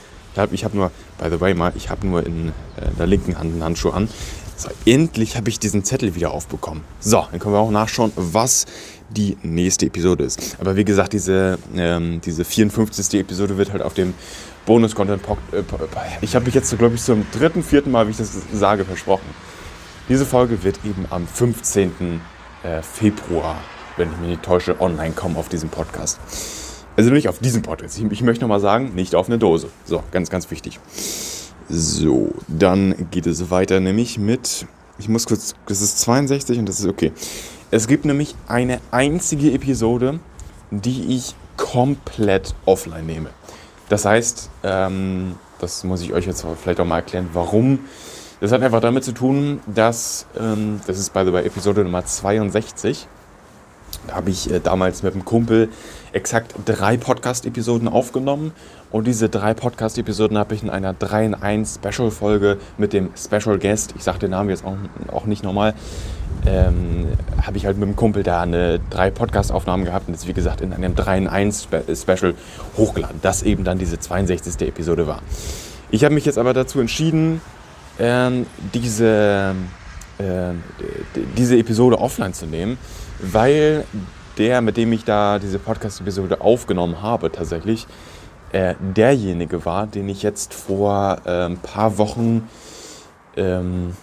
Ich 0.52 0.64
habe 0.64 0.78
nur, 0.78 0.92
by 1.18 1.30
the 1.30 1.42
way 1.42 1.54
mal, 1.54 1.74
ich 1.76 1.90
habe 1.90 2.08
nur 2.08 2.26
in 2.26 2.50
äh, 2.50 2.52
der 2.98 3.08
linken 3.08 3.38
Hand 3.38 3.54
einen 3.54 3.64
Handschuh 3.64 3.90
an. 3.90 4.08
So, 4.60 4.68
endlich 4.86 5.38
habe 5.38 5.48
ich 5.48 5.58
diesen 5.58 5.86
Zettel 5.86 6.16
wieder 6.16 6.32
aufbekommen. 6.32 6.84
So, 7.00 7.26
dann 7.32 7.40
können 7.40 7.56
wir 7.56 7.60
auch 7.60 7.72
nachschauen, 7.72 8.12
was 8.18 8.66
die 9.10 9.38
nächste 9.42 9.86
Episode 9.86 10.26
ist. 10.26 10.58
Aber 10.60 10.76
wie 10.76 10.84
gesagt, 10.84 11.14
diese, 11.14 11.58
ähm, 11.78 12.20
diese 12.20 12.44
54. 12.44 13.22
Episode 13.22 13.58
wird 13.58 13.72
halt 13.72 13.82
auf 13.82 13.94
dem 13.94 14.14
Bonus-Content. 14.66 15.22
Äh, 15.54 15.64
ich 16.20 16.36
habe 16.36 16.44
mich 16.44 16.56
jetzt, 16.56 16.78
glaube 16.78 16.96
ich, 16.96 17.02
zum 17.02 17.26
dritten, 17.32 17.64
vierten 17.64 17.90
Mal, 17.90 18.08
wie 18.08 18.12
ich 18.12 18.18
das 18.18 18.34
sage, 18.52 18.84
versprochen. 18.84 19.30
Diese 20.10 20.26
Folge 20.26 20.62
wird 20.62 20.82
eben 20.84 21.06
am 21.10 21.26
15. 21.26 22.20
Äh, 22.64 22.82
Februar, 22.82 23.56
wenn 23.96 24.12
ich 24.12 24.18
mich 24.18 24.30
nicht 24.32 24.44
täusche, 24.44 24.82
online 24.82 25.14
kommen 25.14 25.38
auf 25.38 25.48
diesem 25.48 25.70
Podcast. 25.70 26.20
Also 26.98 27.12
nicht 27.12 27.30
auf 27.30 27.40
diesen 27.40 27.62
Podcast. 27.62 27.98
Ich, 27.98 28.12
ich 28.12 28.22
möchte 28.24 28.42
nochmal 28.44 28.60
sagen, 28.60 28.94
nicht 28.94 29.16
auf 29.16 29.28
eine 29.28 29.38
Dose. 29.38 29.70
So, 29.86 30.04
ganz, 30.12 30.30
ganz 30.30 30.52
wichtig. 30.52 30.82
So, 31.70 32.34
dann 32.48 32.96
geht 33.12 33.28
es 33.28 33.52
weiter, 33.52 33.80
nämlich 33.80 34.18
mit. 34.18 34.66
Ich 34.98 35.08
muss 35.08 35.28
kurz. 35.28 35.54
Das 35.68 35.82
ist 35.82 36.00
62 36.00 36.58
und 36.58 36.68
das 36.68 36.80
ist 36.80 36.88
okay. 36.88 37.12
Es 37.70 37.88
gibt 37.88 38.06
nämlich 38.06 38.36
eine 38.48 38.82
einzige 38.90 39.52
Episode, 39.52 40.20
die 40.72 41.16
ich 41.16 41.36
komplett 41.58 42.56
offline 42.66 43.06
nehme. 43.06 43.30
Das 43.88 44.06
heißt, 44.06 44.50
ähm, 44.64 45.36
das 45.60 45.84
muss 45.84 46.02
ich 46.02 46.12
euch 46.14 46.26
jetzt 46.26 46.44
vielleicht 46.62 46.80
auch 46.80 46.86
mal 46.86 46.98
erklären, 46.98 47.30
warum. 47.34 47.80
Das 48.42 48.52
hat 48.52 48.64
einfach 48.64 48.82
damit 48.82 49.04
zu 49.04 49.12
tun, 49.12 49.60
dass, 49.68 50.26
ähm, 50.40 50.82
das 50.88 50.98
ist 50.98 51.14
by 51.14 51.24
the 51.24 51.34
way 51.34 51.46
Episode 51.46 51.84
Nummer 51.84 52.06
62, 52.06 53.08
da 54.08 54.16
habe 54.16 54.30
ich 54.30 54.52
äh, 54.52 54.60
damals 54.60 55.04
mit 55.04 55.14
einem 55.14 55.26
Kumpel 55.26 55.70
exakt 56.14 56.56
drei 56.66 56.98
Podcast-Episoden 56.98 57.88
aufgenommen. 57.88 58.54
Und 58.92 59.06
diese 59.06 59.30
drei 59.30 59.54
Podcast-Episoden 59.54 60.38
habe 60.38 60.56
ich 60.56 60.64
in 60.64 60.70
einer 60.70 60.94
3 60.94 61.26
in 61.26 61.36
1 61.36 61.80
Special-Folge 61.84 62.58
mit 62.78 62.94
dem 62.94 63.12
Special 63.16 63.60
Guest, 63.60 63.94
ich 63.96 64.04
sage 64.04 64.20
den 64.20 64.32
Namen 64.32 64.50
jetzt 64.50 64.66
auch, 64.66 64.76
auch 65.12 65.26
nicht 65.26 65.44
nochmal, 65.44 65.76
ähm, 66.48 67.08
habe 67.42 67.58
ich 67.58 67.66
halt 67.66 67.78
mit 67.78 67.88
dem 67.88 67.96
Kumpel 67.96 68.24
da 68.24 68.42
eine 68.42 68.80
drei 68.90 69.12
Podcast-Aufnahmen 69.12 69.86
gehabt 69.86 70.08
und 70.08 70.16
das 70.16 70.26
wie 70.28 70.34
gesagt 70.34 70.62
in 70.62 70.74
einem 70.74 70.96
3 70.96 71.18
in 71.20 71.28
1 71.28 71.68
Special 71.94 72.34
hochgeladen, 72.78 73.20
das 73.22 73.44
eben 73.44 73.64
dann 73.64 73.78
diese 73.78 74.00
62. 74.00 74.68
Episode 74.68 75.06
war. 75.06 75.22
Ich 75.92 76.04
habe 76.04 76.16
mich 76.16 76.26
jetzt 76.26 76.40
aber 76.40 76.54
dazu 76.54 76.80
entschieden, 76.80 77.42
ähm, 78.00 78.48
diese, 78.74 79.54
äh, 80.18 80.54
diese 81.38 81.58
Episode 81.58 82.00
offline 82.00 82.34
zu 82.34 82.48
nehmen, 82.48 82.80
weil 83.20 83.84
der, 84.40 84.62
mit 84.62 84.78
dem 84.78 84.92
ich 84.94 85.04
da 85.04 85.38
diese 85.38 85.60
Podcast-Episode 85.60 86.42
aufgenommen 86.42 87.02
habe, 87.02 87.32
tatsächlich 87.32 87.86
äh, 88.52 88.76
derjenige 88.80 89.66
war, 89.66 89.88
den 89.88 90.10
ich 90.10 90.24
jetzt 90.24 90.54
vor 90.54 91.18
äh, 91.26 91.46
ein 91.46 91.58
paar 91.58 91.98
Wochen, 91.98 92.48
ähm, 93.36 93.96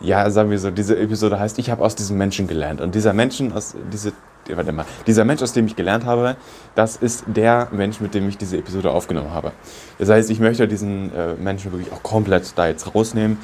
ja, 0.00 0.28
sagen 0.30 0.50
wir 0.50 0.58
so, 0.58 0.70
diese 0.70 0.98
Episode 0.98 1.38
heißt, 1.38 1.58
ich 1.58 1.70
habe 1.70 1.84
aus 1.84 1.94
diesem 1.94 2.18
Menschen 2.18 2.46
gelernt. 2.46 2.80
Und 2.80 2.94
dieser 2.94 3.12
Menschen, 3.12 3.52
aus, 3.52 3.74
diese, 3.92 4.12
warte 4.48 4.72
mal, 4.72 4.84
dieser 5.06 5.24
Mensch, 5.24 5.42
aus 5.42 5.52
dem 5.52 5.66
ich 5.66 5.76
gelernt 5.76 6.04
habe, 6.04 6.36
das 6.74 6.96
ist 6.96 7.24
der 7.26 7.68
Mensch, 7.70 8.00
mit 8.00 8.14
dem 8.14 8.28
ich 8.28 8.36
diese 8.36 8.58
Episode 8.58 8.90
aufgenommen 8.90 9.30
habe. 9.30 9.52
Das 9.98 10.08
heißt, 10.08 10.30
ich 10.30 10.40
möchte 10.40 10.66
diesen 10.68 11.14
äh, 11.14 11.34
Menschen 11.34 11.72
wirklich 11.72 11.92
auch 11.92 12.02
komplett 12.02 12.52
da 12.56 12.66
jetzt 12.66 12.94
rausnehmen. 12.94 13.38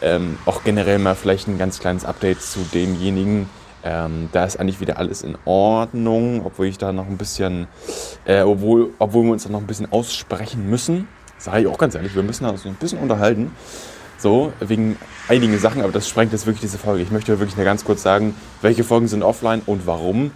Ähm, 0.00 0.38
auch 0.46 0.64
generell 0.64 0.98
mal 0.98 1.14
vielleicht 1.14 1.48
ein 1.48 1.58
ganz 1.58 1.78
kleines 1.78 2.04
Update 2.04 2.40
zu 2.40 2.60
demjenigen, 2.72 3.48
ähm, 3.84 4.28
da 4.32 4.44
ist 4.44 4.58
eigentlich 4.58 4.80
wieder 4.80 4.98
alles 4.98 5.22
in 5.22 5.36
Ordnung, 5.44 6.42
obwohl 6.44 6.66
ich 6.66 6.78
da 6.78 6.92
noch 6.92 7.06
ein 7.06 7.16
bisschen, 7.16 7.66
äh, 8.24 8.42
obwohl, 8.42 8.90
obwohl 8.98 9.24
wir 9.24 9.32
uns 9.32 9.44
da 9.44 9.50
noch 9.50 9.60
ein 9.60 9.66
bisschen 9.66 9.90
aussprechen 9.90 10.68
müssen. 10.70 11.08
Sage 11.38 11.62
ich 11.62 11.66
auch 11.66 11.78
ganz 11.78 11.94
ehrlich, 11.94 12.14
wir 12.14 12.22
müssen 12.22 12.44
uns 12.44 12.64
ein 12.64 12.74
bisschen 12.74 12.98
unterhalten. 12.98 13.50
So, 14.18 14.52
wegen 14.60 14.96
einigen 15.26 15.58
Sachen, 15.58 15.82
aber 15.82 15.90
das 15.90 16.08
sprengt 16.08 16.32
jetzt 16.32 16.46
wirklich 16.46 16.60
diese 16.60 16.78
Folge. 16.78 17.02
Ich 17.02 17.10
möchte 17.10 17.36
wirklich 17.40 17.56
nur 17.56 17.64
ganz 17.64 17.84
kurz 17.84 18.04
sagen, 18.04 18.36
welche 18.60 18.84
Folgen 18.84 19.08
sind 19.08 19.24
offline 19.24 19.62
und 19.66 19.84
warum. 19.86 20.30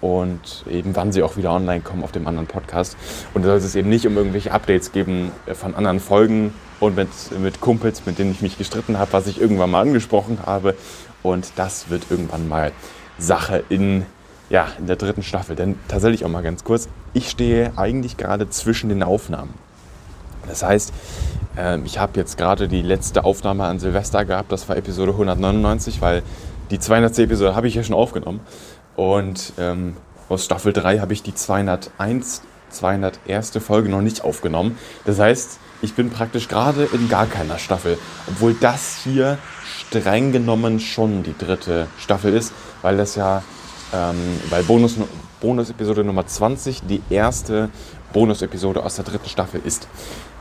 Und 0.00 0.64
eben 0.70 0.94
wann 0.94 1.12
sie 1.12 1.22
auch 1.22 1.36
wieder 1.36 1.50
online 1.50 1.80
kommen 1.80 2.04
auf 2.04 2.12
dem 2.12 2.28
anderen 2.28 2.46
Podcast. 2.46 2.96
Und 3.32 3.42
da 3.42 3.48
soll 3.48 3.56
es 3.56 3.74
eben 3.74 3.88
nicht 3.88 4.06
um 4.06 4.16
irgendwelche 4.16 4.52
Updates 4.52 4.92
geben 4.92 5.32
von 5.52 5.74
anderen 5.74 5.98
Folgen 5.98 6.52
und 6.78 6.94
mit, 6.94 7.08
mit 7.40 7.60
Kumpels, 7.60 8.04
mit 8.04 8.18
denen 8.18 8.30
ich 8.30 8.42
mich 8.42 8.58
gestritten 8.58 8.98
habe, 8.98 9.12
was 9.14 9.26
ich 9.26 9.40
irgendwann 9.40 9.70
mal 9.70 9.80
angesprochen 9.80 10.38
habe 10.44 10.74
und 11.24 11.52
das 11.56 11.90
wird 11.90 12.04
irgendwann 12.10 12.48
mal 12.48 12.70
Sache 13.18 13.64
in, 13.68 14.06
ja, 14.50 14.68
in 14.78 14.86
der 14.86 14.96
dritten 14.96 15.24
Staffel. 15.24 15.56
Denn 15.56 15.76
tatsächlich 15.88 16.24
auch 16.24 16.28
mal 16.28 16.42
ganz 16.42 16.62
kurz, 16.62 16.88
ich 17.14 17.30
stehe 17.30 17.72
eigentlich 17.76 18.16
gerade 18.16 18.48
zwischen 18.50 18.90
den 18.90 19.02
Aufnahmen. 19.02 19.54
Das 20.46 20.62
heißt, 20.62 20.92
ähm, 21.56 21.84
ich 21.86 21.98
habe 21.98 22.12
jetzt 22.20 22.36
gerade 22.36 22.68
die 22.68 22.82
letzte 22.82 23.24
Aufnahme 23.24 23.64
an 23.64 23.78
Silvester 23.78 24.24
gehabt, 24.24 24.52
das 24.52 24.68
war 24.68 24.76
Episode 24.76 25.12
199, 25.12 26.02
weil 26.02 26.22
die 26.70 26.78
200. 26.78 27.18
Episode 27.20 27.56
habe 27.56 27.68
ich 27.68 27.74
ja 27.74 27.82
schon 27.82 27.96
aufgenommen. 27.96 28.40
Und 28.94 29.54
ähm, 29.58 29.96
aus 30.28 30.44
Staffel 30.44 30.72
3 30.72 30.98
habe 30.98 31.14
ich 31.14 31.22
die 31.22 31.34
201, 31.34 32.42
201. 32.74 33.52
Folge 33.58 33.88
noch 33.88 34.02
nicht 34.02 34.22
aufgenommen. 34.24 34.78
Das 35.04 35.18
heißt, 35.18 35.58
ich 35.82 35.94
bin 35.94 36.10
praktisch 36.10 36.48
gerade 36.48 36.88
in 36.92 37.08
gar 37.08 37.26
keiner 37.26 37.58
Staffel, 37.58 37.98
obwohl 38.26 38.54
das 38.54 39.00
hier 39.04 39.38
streng 39.64 40.32
genommen 40.32 40.80
schon 40.80 41.22
die 41.22 41.36
dritte 41.36 41.86
Staffel 41.98 42.34
ist, 42.34 42.52
weil 42.82 42.96
das 42.96 43.16
ja, 43.16 43.42
ähm, 43.92 44.16
weil 44.50 44.62
Bonus, 44.64 44.96
Bonus-Episode 45.40 46.04
Nummer 46.04 46.26
20 46.26 46.82
die 46.88 47.02
erste 47.10 47.70
Bonus-Episode 48.12 48.82
aus 48.82 48.96
der 48.96 49.04
dritten 49.04 49.28
Staffel 49.28 49.60
ist. 49.64 49.88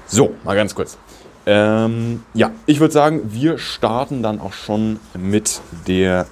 So, 0.08 0.34
mal 0.44 0.56
ganz 0.56 0.76
kurz. 0.76 0.98
Ähm, 1.46 2.24
ja, 2.34 2.52
ich 2.66 2.80
würde 2.80 2.94
sagen, 2.94 3.34
wir 3.34 3.58
starten 3.58 4.24
dann 4.24 4.40
auch 4.40 4.54
schon 4.54 5.00
mit 5.14 5.60
der, 5.88 6.26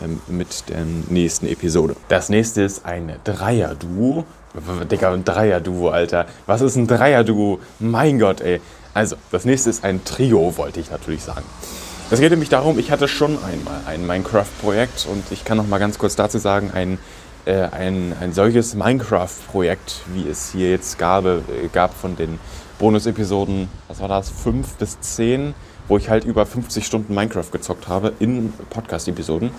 äh, 0.00 0.32
mit 0.32 0.68
der 0.68 0.84
nächsten 1.08 1.46
Episode. 1.46 1.96
Das 2.08 2.28
nächste 2.28 2.62
ist 2.62 2.84
ein 2.84 3.16
Dreier-Duo. 3.24 4.24
Digga, 4.90 5.12
ein 5.12 5.24
Dreier-Duo, 5.24 5.88
Alter. 5.88 6.26
Was 6.46 6.60
ist 6.60 6.76
ein 6.76 6.86
Dreier-Duo? 6.86 7.58
Mein 7.80 8.20
Gott, 8.20 8.40
ey. 8.40 8.60
Also, 8.94 9.16
das 9.32 9.44
nächste 9.44 9.70
ist 9.70 9.82
ein 9.82 10.04
Trio, 10.04 10.56
wollte 10.56 10.78
ich 10.78 10.90
natürlich 10.90 11.24
sagen. 11.24 11.44
Es 12.10 12.20
geht 12.20 12.30
nämlich 12.30 12.50
darum, 12.50 12.78
ich 12.78 12.92
hatte 12.92 13.08
schon 13.08 13.36
einmal 13.42 13.80
ein 13.86 14.06
Minecraft-Projekt 14.06 15.08
und 15.10 15.24
ich 15.32 15.44
kann 15.44 15.56
noch 15.56 15.66
mal 15.66 15.78
ganz 15.78 15.98
kurz 15.98 16.14
dazu 16.14 16.38
sagen, 16.38 16.70
ein, 16.72 16.98
äh, 17.46 17.62
ein, 17.62 18.14
ein 18.20 18.32
solches 18.32 18.74
Minecraft-Projekt, 18.74 20.02
wie 20.12 20.28
es 20.28 20.52
hier 20.52 20.70
jetzt 20.70 20.98
gab, 20.98 21.24
äh, 21.24 21.40
gab 21.72 21.92
von 21.92 22.14
den 22.14 22.38
Bonus-Episoden, 22.78 23.68
was 23.88 24.00
war 24.00 24.08
das, 24.08 24.30
5 24.30 24.74
bis 24.74 25.00
10, 25.00 25.54
wo 25.88 25.96
ich 25.96 26.08
halt 26.08 26.24
über 26.24 26.46
50 26.46 26.86
Stunden 26.86 27.14
Minecraft 27.14 27.50
gezockt 27.50 27.88
habe 27.88 28.12
in 28.20 28.52
Podcast-Episoden. 28.70 29.50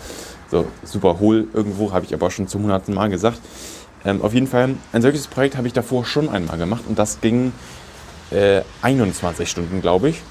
So, 0.50 0.66
super 0.84 1.20
hohl 1.20 1.48
irgendwo, 1.54 1.92
habe 1.92 2.06
ich 2.06 2.14
aber 2.14 2.32
schon 2.32 2.48
zu 2.48 2.60
hunderten 2.60 2.94
Mal 2.94 3.10
gesagt. 3.10 3.40
Ähm, 4.06 4.22
auf 4.22 4.34
jeden 4.34 4.48
Fall, 4.48 4.76
ein 4.94 5.02
solches 5.02 5.28
Projekt 5.28 5.58
habe 5.58 5.68
ich 5.68 5.74
davor 5.74 6.06
schon 6.06 6.30
einmal 6.30 6.58
gemacht 6.58 6.84
und 6.88 7.00
das 7.00 7.22
ging 7.22 7.52
äh, 8.32 8.62
21 8.82 9.50
Stunden, 9.50 9.82
glaube 9.82 10.10
ich. 10.10 10.22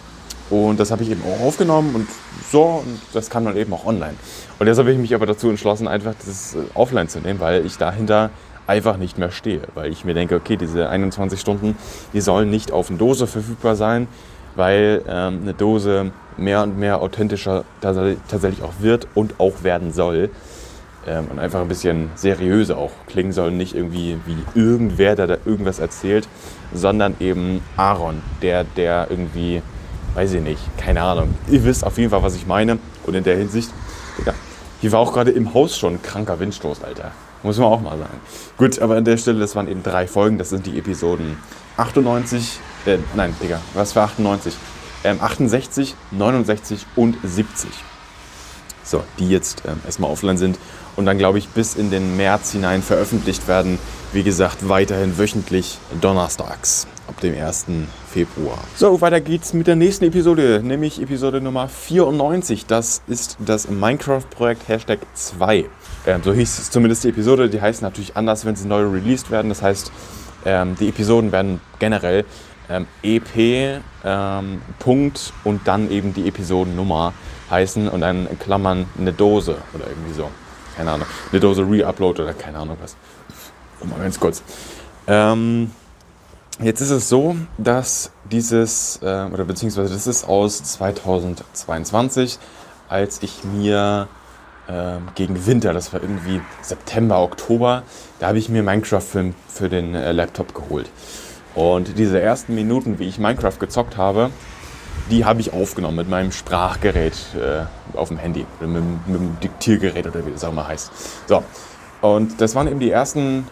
Und 0.50 0.78
das 0.78 0.90
habe 0.90 1.02
ich 1.02 1.10
eben 1.10 1.22
auch 1.22 1.44
aufgenommen 1.44 1.94
und 1.94 2.08
so, 2.52 2.82
und 2.84 3.00
das 3.14 3.30
kann 3.30 3.44
man 3.44 3.56
eben 3.56 3.72
auch 3.72 3.86
online. 3.86 4.14
Und 4.58 4.66
jetzt 4.66 4.78
habe 4.78 4.92
ich 4.92 4.98
mich 4.98 5.14
aber 5.14 5.26
dazu 5.26 5.48
entschlossen, 5.48 5.88
einfach 5.88 6.14
das 6.24 6.54
äh, 6.54 6.58
offline 6.74 7.08
zu 7.08 7.20
nehmen, 7.20 7.40
weil 7.40 7.64
ich 7.64 7.76
dahinter 7.76 8.30
einfach 8.66 8.96
nicht 8.96 9.18
mehr 9.18 9.30
stehe. 9.30 9.62
Weil 9.74 9.90
ich 9.90 10.04
mir 10.04 10.14
denke, 10.14 10.36
okay, 10.36 10.56
diese 10.56 10.88
21 10.88 11.40
Stunden, 11.40 11.76
die 12.12 12.20
sollen 12.20 12.50
nicht 12.50 12.72
auf 12.72 12.88
eine 12.88 12.98
Dose 12.98 13.26
verfügbar 13.26 13.74
sein, 13.74 14.06
weil 14.54 15.02
ähm, 15.08 15.40
eine 15.42 15.54
Dose 15.54 16.12
mehr 16.36 16.62
und 16.62 16.78
mehr 16.78 17.00
authentischer 17.00 17.64
tatsächlich 17.80 18.62
auch 18.62 18.74
wird 18.80 19.06
und 19.14 19.40
auch 19.40 19.62
werden 19.62 19.92
soll. 19.92 20.30
Ähm, 21.06 21.26
und 21.30 21.38
einfach 21.38 21.60
ein 21.60 21.68
bisschen 21.68 22.10
seriöser 22.14 22.78
auch 22.78 22.92
klingen 23.06 23.32
soll. 23.32 23.50
Nicht 23.50 23.74
irgendwie 23.74 24.18
wie 24.26 24.58
irgendwer, 24.58 25.16
der 25.16 25.26
da 25.26 25.36
irgendwas 25.44 25.78
erzählt, 25.78 26.28
sondern 26.72 27.14
eben 27.20 27.62
Aaron, 27.76 28.22
der, 28.42 28.64
der 28.64 29.08
irgendwie 29.10 29.62
weiß 30.14 30.34
ich 30.34 30.42
nicht, 30.42 30.60
keine 30.78 31.02
Ahnung. 31.02 31.34
Ihr 31.48 31.64
wisst 31.64 31.84
auf 31.84 31.98
jeden 31.98 32.10
Fall, 32.10 32.22
was 32.22 32.36
ich 32.36 32.46
meine. 32.46 32.78
Und 33.04 33.14
in 33.14 33.24
der 33.24 33.36
Hinsicht, 33.36 33.70
ja, 34.24 34.32
hier 34.80 34.92
war 34.92 35.00
auch 35.00 35.12
gerade 35.12 35.30
im 35.30 35.52
Haus 35.54 35.76
schon 35.76 35.94
ein 35.94 36.02
kranker 36.02 36.38
Windstoß, 36.38 36.82
Alter. 36.84 37.10
Muss 37.42 37.58
man 37.58 37.68
auch 37.68 37.80
mal 37.80 37.98
sagen. 37.98 38.20
Gut, 38.56 38.78
aber 38.78 38.96
an 38.96 39.04
der 39.04 39.18
Stelle, 39.18 39.40
das 39.40 39.54
waren 39.54 39.68
eben 39.68 39.82
drei 39.82 40.06
Folgen. 40.06 40.38
Das 40.38 40.48
sind 40.48 40.66
die 40.66 40.78
Episoden 40.78 41.36
98, 41.76 42.60
äh, 42.86 42.98
nein, 43.14 43.34
Digga, 43.42 43.60
was 43.74 43.92
für 43.92 44.02
98? 44.02 44.54
Ähm, 45.02 45.18
68, 45.20 45.94
69 46.12 46.86
und 46.96 47.16
70. 47.22 47.68
So, 48.84 49.02
die 49.18 49.28
jetzt 49.28 49.62
ähm, 49.66 49.80
erstmal 49.84 50.10
offline 50.10 50.38
sind 50.38 50.58
und 50.96 51.06
dann, 51.06 51.18
glaube 51.18 51.38
ich, 51.38 51.48
bis 51.48 51.74
in 51.74 51.90
den 51.90 52.16
März 52.16 52.52
hinein 52.52 52.82
veröffentlicht 52.82 53.48
werden. 53.48 53.78
Wie 54.12 54.22
gesagt, 54.22 54.68
weiterhin 54.68 55.18
wöchentlich 55.18 55.78
donnerstags 56.00 56.86
ab 57.08 57.20
dem 57.20 57.34
1. 57.34 57.66
Februar. 58.10 58.58
So, 58.76 59.00
weiter 59.00 59.20
geht's 59.20 59.52
mit 59.52 59.66
der 59.66 59.76
nächsten 59.76 60.04
Episode, 60.04 60.60
nämlich 60.62 61.00
Episode 61.02 61.40
Nummer 61.40 61.68
94. 61.68 62.66
Das 62.66 63.02
ist 63.06 63.36
das 63.44 63.68
Minecraft-Projekt 63.68 64.68
Hashtag 64.68 65.00
2. 65.14 65.64
Ähm, 66.06 66.20
so 66.22 66.32
hieß 66.32 66.58
es 66.58 66.70
zumindest 66.70 67.04
die 67.04 67.08
Episode. 67.08 67.50
Die 67.50 67.60
heißt 67.60 67.82
natürlich 67.82 68.16
anders, 68.16 68.44
wenn 68.44 68.56
sie 68.56 68.68
neu 68.68 68.86
released 68.86 69.30
werden. 69.30 69.48
Das 69.48 69.62
heißt, 69.62 69.90
ähm, 70.44 70.76
die 70.78 70.88
Episoden 70.88 71.32
werden 71.32 71.60
generell 71.78 72.24
ähm, 72.68 72.86
EP 73.02 73.80
ähm, 74.04 74.62
Punkt 74.78 75.32
und 75.44 75.66
dann 75.66 75.90
eben 75.90 76.14
die 76.14 76.28
Episodennummer 76.28 77.12
heißen 77.50 77.88
und 77.88 78.00
dann 78.00 78.26
in 78.26 78.38
Klammern 78.38 78.86
eine 78.98 79.12
Dose 79.12 79.56
oder 79.74 79.86
irgendwie 79.86 80.14
so. 80.14 80.30
Keine 80.76 80.90
Ahnung. 80.90 81.06
Eine 81.30 81.40
Dose 81.40 81.62
Re-Upload 81.62 82.22
oder 82.22 82.34
keine 82.34 82.58
Ahnung 82.58 82.76
was. 82.80 82.96
Mal 83.84 84.00
ganz 84.00 84.18
kurz. 84.18 84.42
Ähm, 85.06 85.70
jetzt 86.60 86.80
ist 86.80 86.90
es 86.90 87.08
so, 87.08 87.36
dass 87.58 88.10
dieses, 88.30 88.98
äh, 89.02 89.26
oder 89.32 89.44
beziehungsweise 89.44 89.92
das 89.92 90.06
ist 90.06 90.24
aus 90.24 90.62
2022, 90.62 92.38
als 92.88 93.22
ich 93.22 93.44
mir 93.44 94.08
äh, 94.68 94.96
gegen 95.14 95.46
Winter, 95.46 95.72
das 95.74 95.92
war 95.92 96.00
irgendwie 96.02 96.40
September, 96.62 97.22
Oktober, 97.22 97.82
da 98.18 98.28
habe 98.28 98.38
ich 98.38 98.48
mir 98.48 98.62
Minecraft-Film 98.62 99.34
für 99.48 99.68
den 99.68 99.94
äh, 99.94 100.12
Laptop 100.12 100.54
geholt. 100.54 100.88
Und 101.54 101.98
diese 101.98 102.20
ersten 102.20 102.54
Minuten, 102.54 102.98
wie 102.98 103.06
ich 103.06 103.18
Minecraft 103.18 103.58
gezockt 103.60 103.96
habe, 103.96 104.30
die 105.10 105.24
habe 105.24 105.40
ich 105.40 105.52
aufgenommen 105.52 105.96
mit 105.96 106.08
meinem 106.08 106.32
Sprachgerät 106.32 107.14
äh, 107.34 107.64
auf 107.96 108.08
dem 108.08 108.18
Handy, 108.18 108.46
mit, 108.60 108.70
mit, 108.70 109.20
dem 109.20 109.38
Diktiergerät 109.40 110.06
oder 110.06 110.26
wie 110.26 110.30
das 110.30 110.44
auch 110.44 110.52
immer 110.52 110.66
heißt. 110.66 110.90
So, 111.26 111.42
und 112.00 112.40
das 112.40 112.54
waren 112.54 112.68
eben 112.68 112.80
die 112.80 112.90
ersten 112.90 113.46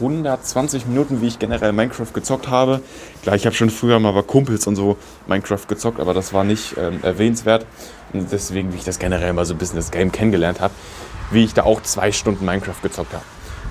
120 0.00 0.86
Minuten, 0.86 1.20
wie 1.20 1.26
ich 1.26 1.38
generell 1.38 1.72
Minecraft 1.72 2.12
gezockt 2.14 2.48
habe. 2.48 2.80
Klar, 3.22 3.36
ich 3.36 3.44
habe 3.44 3.54
schon 3.54 3.70
früher 3.70 3.98
mal 3.98 4.12
bei 4.12 4.22
Kumpels 4.22 4.66
und 4.66 4.76
so 4.76 4.96
Minecraft 5.26 5.66
gezockt, 5.68 6.00
aber 6.00 6.14
das 6.14 6.32
war 6.32 6.44
nicht 6.44 6.76
ähm, 6.78 7.00
erwähnenswert. 7.02 7.66
Und 8.12 8.32
deswegen, 8.32 8.72
wie 8.72 8.78
ich 8.78 8.84
das 8.84 8.98
generell 8.98 9.32
mal 9.34 9.44
so 9.44 9.54
ein 9.54 9.58
bisschen 9.58 9.76
das 9.76 9.90
Game 9.90 10.10
kennengelernt 10.10 10.60
habe, 10.60 10.72
wie 11.30 11.44
ich 11.44 11.54
da 11.54 11.64
auch 11.64 11.82
zwei 11.82 12.12
Stunden 12.12 12.44
Minecraft 12.44 12.80
gezockt 12.82 13.12
habe. 13.12 13.24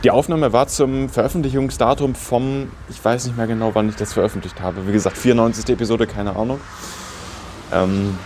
Die 0.03 0.11
Aufnahme 0.11 0.53
war 0.53 0.67
zum 0.67 1.09
Veröffentlichungsdatum 1.09 2.15
vom, 2.15 2.71
ich 2.89 3.03
weiß 3.03 3.25
nicht 3.25 3.35
mehr 3.35 3.47
genau, 3.47 3.71
wann 3.73 3.89
ich 3.89 3.95
das 3.95 4.13
veröffentlicht 4.13 4.61
habe. 4.61 4.87
Wie 4.87 4.93
gesagt, 4.93 5.17
94. 5.17 5.67
Episode, 5.69 6.07
keine 6.07 6.35
Ahnung. 6.35 6.61
Ähm, 7.73 8.17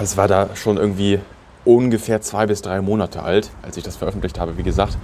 es 0.00 0.16
war 0.16 0.28
da 0.28 0.54
schon 0.56 0.76
irgendwie 0.76 1.20
ungefähr 1.64 2.20
zwei 2.20 2.46
bis 2.46 2.62
drei 2.62 2.80
Monate 2.80 3.22
alt, 3.22 3.50
als 3.62 3.76
ich 3.76 3.84
das 3.84 3.96
veröffentlicht 3.96 4.38
habe, 4.40 4.56
wie 4.56 4.62
gesagt. 4.62 4.96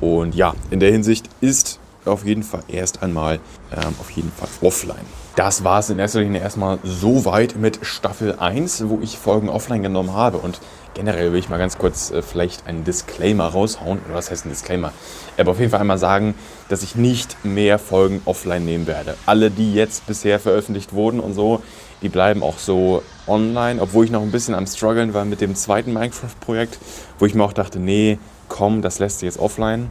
Und 0.00 0.34
ja, 0.34 0.54
in 0.70 0.80
der 0.80 0.90
Hinsicht 0.90 1.28
ist 1.40 1.78
auf 2.04 2.24
jeden 2.24 2.42
Fall 2.42 2.62
erst 2.68 3.02
einmal 3.02 3.40
ähm, 3.72 3.94
auf 3.98 4.10
jeden 4.10 4.30
Fall 4.30 4.48
offline. 4.60 5.06
Das 5.36 5.64
war 5.64 5.80
es 5.80 5.90
in 5.90 5.98
erster 5.98 6.20
Linie 6.20 6.40
erstmal 6.40 6.78
so 6.84 7.24
weit 7.24 7.56
mit 7.56 7.80
Staffel 7.82 8.36
1, 8.38 8.88
wo 8.88 9.00
ich 9.02 9.18
Folgen 9.18 9.48
offline 9.48 9.82
genommen 9.82 10.12
habe. 10.12 10.38
Und 10.38 10.60
generell 10.94 11.32
will 11.32 11.38
ich 11.38 11.48
mal 11.48 11.58
ganz 11.58 11.78
kurz 11.78 12.10
äh, 12.10 12.22
vielleicht 12.22 12.66
einen 12.66 12.84
Disclaimer 12.84 13.46
raushauen. 13.46 13.98
Oder 14.06 14.14
was 14.14 14.30
heißt 14.30 14.46
ein 14.46 14.50
Disclaimer? 14.50 14.92
Aber 15.38 15.52
auf 15.52 15.58
jeden 15.58 15.70
Fall 15.70 15.80
einmal 15.80 15.98
sagen, 15.98 16.34
dass 16.68 16.82
ich 16.82 16.94
nicht 16.94 17.44
mehr 17.44 17.78
Folgen 17.78 18.22
offline 18.26 18.64
nehmen 18.64 18.86
werde. 18.86 19.16
Alle, 19.26 19.50
die 19.50 19.74
jetzt 19.74 20.06
bisher 20.06 20.38
veröffentlicht 20.38 20.92
wurden 20.92 21.18
und 21.20 21.34
so, 21.34 21.62
die 22.04 22.10
bleiben 22.10 22.42
auch 22.42 22.58
so 22.58 23.02
online, 23.26 23.80
obwohl 23.80 24.04
ich 24.04 24.10
noch 24.10 24.20
ein 24.20 24.30
bisschen 24.30 24.54
am 24.54 24.66
struggeln 24.66 25.14
war 25.14 25.24
mit 25.24 25.40
dem 25.40 25.54
zweiten 25.56 25.92
Minecraft-Projekt, 25.94 26.78
wo 27.18 27.24
ich 27.24 27.34
mir 27.34 27.42
auch 27.42 27.54
dachte, 27.54 27.80
nee, 27.80 28.18
komm, 28.48 28.82
das 28.82 28.98
lässt 28.98 29.20
sich 29.20 29.26
jetzt 29.26 29.38
offline. 29.38 29.90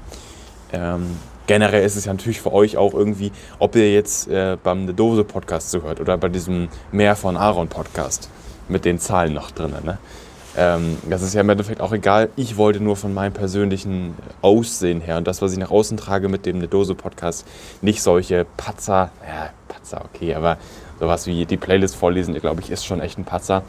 Ähm, 0.72 1.18
generell 1.48 1.84
ist 1.84 1.96
es 1.96 2.06
ja 2.06 2.14
natürlich 2.14 2.40
für 2.40 2.54
euch 2.54 2.78
auch 2.78 2.94
irgendwie, 2.94 3.32
ob 3.58 3.76
ihr 3.76 3.92
jetzt 3.92 4.28
äh, 4.28 4.58
beim 4.64 4.86
Ne 4.86 4.94
Dose 4.94 5.24
Podcast 5.24 5.72
zuhört 5.72 6.00
oder 6.00 6.16
bei 6.18 6.30
diesem 6.30 6.70
Mehr 6.92 7.16
von 7.16 7.36
Aaron 7.36 7.68
Podcast 7.68 8.30
mit 8.70 8.86
den 8.86 9.00
Zahlen 9.00 9.34
noch 9.34 9.50
drin. 9.50 9.74
Ne? 9.84 9.98
Ähm, 10.56 10.98
das 11.10 11.24
ist 11.24 11.34
ja 11.34 11.42
im 11.42 11.50
Endeffekt 11.50 11.82
auch 11.82 11.94
egal. 11.94 12.30
Ich 12.36 12.58
wollte 12.58 12.80
nur 12.80 12.96
von 12.96 13.12
meinem 13.12 13.34
persönlichen 13.34 14.16
Aussehen 14.44 15.02
her 15.02 15.18
und 15.18 15.28
das, 15.28 15.42
was 15.42 15.52
ich 15.52 15.58
nach 15.58 15.72
außen 15.72 15.98
trage 15.98 16.30
mit 16.30 16.46
dem 16.46 16.60
Ne 16.60 16.68
Dose 16.68 16.94
Podcast, 16.94 17.48
nicht 17.82 18.04
solche 18.04 18.46
Patzer, 18.56 19.10
ja, 19.28 19.50
Patzer, 19.68 20.06
okay, 20.06 20.36
aber 20.36 20.58
sowas 21.04 21.28
wie 21.28 21.46
die 21.46 21.58
Playlist 21.58 21.98
vorlesen, 21.98 22.34
glaube 22.36 22.62
ich, 22.62 22.72
ist 22.72 22.86
schon 22.86 23.02
echt 23.02 23.18
ein 23.18 23.26
Patzer. 23.26 23.64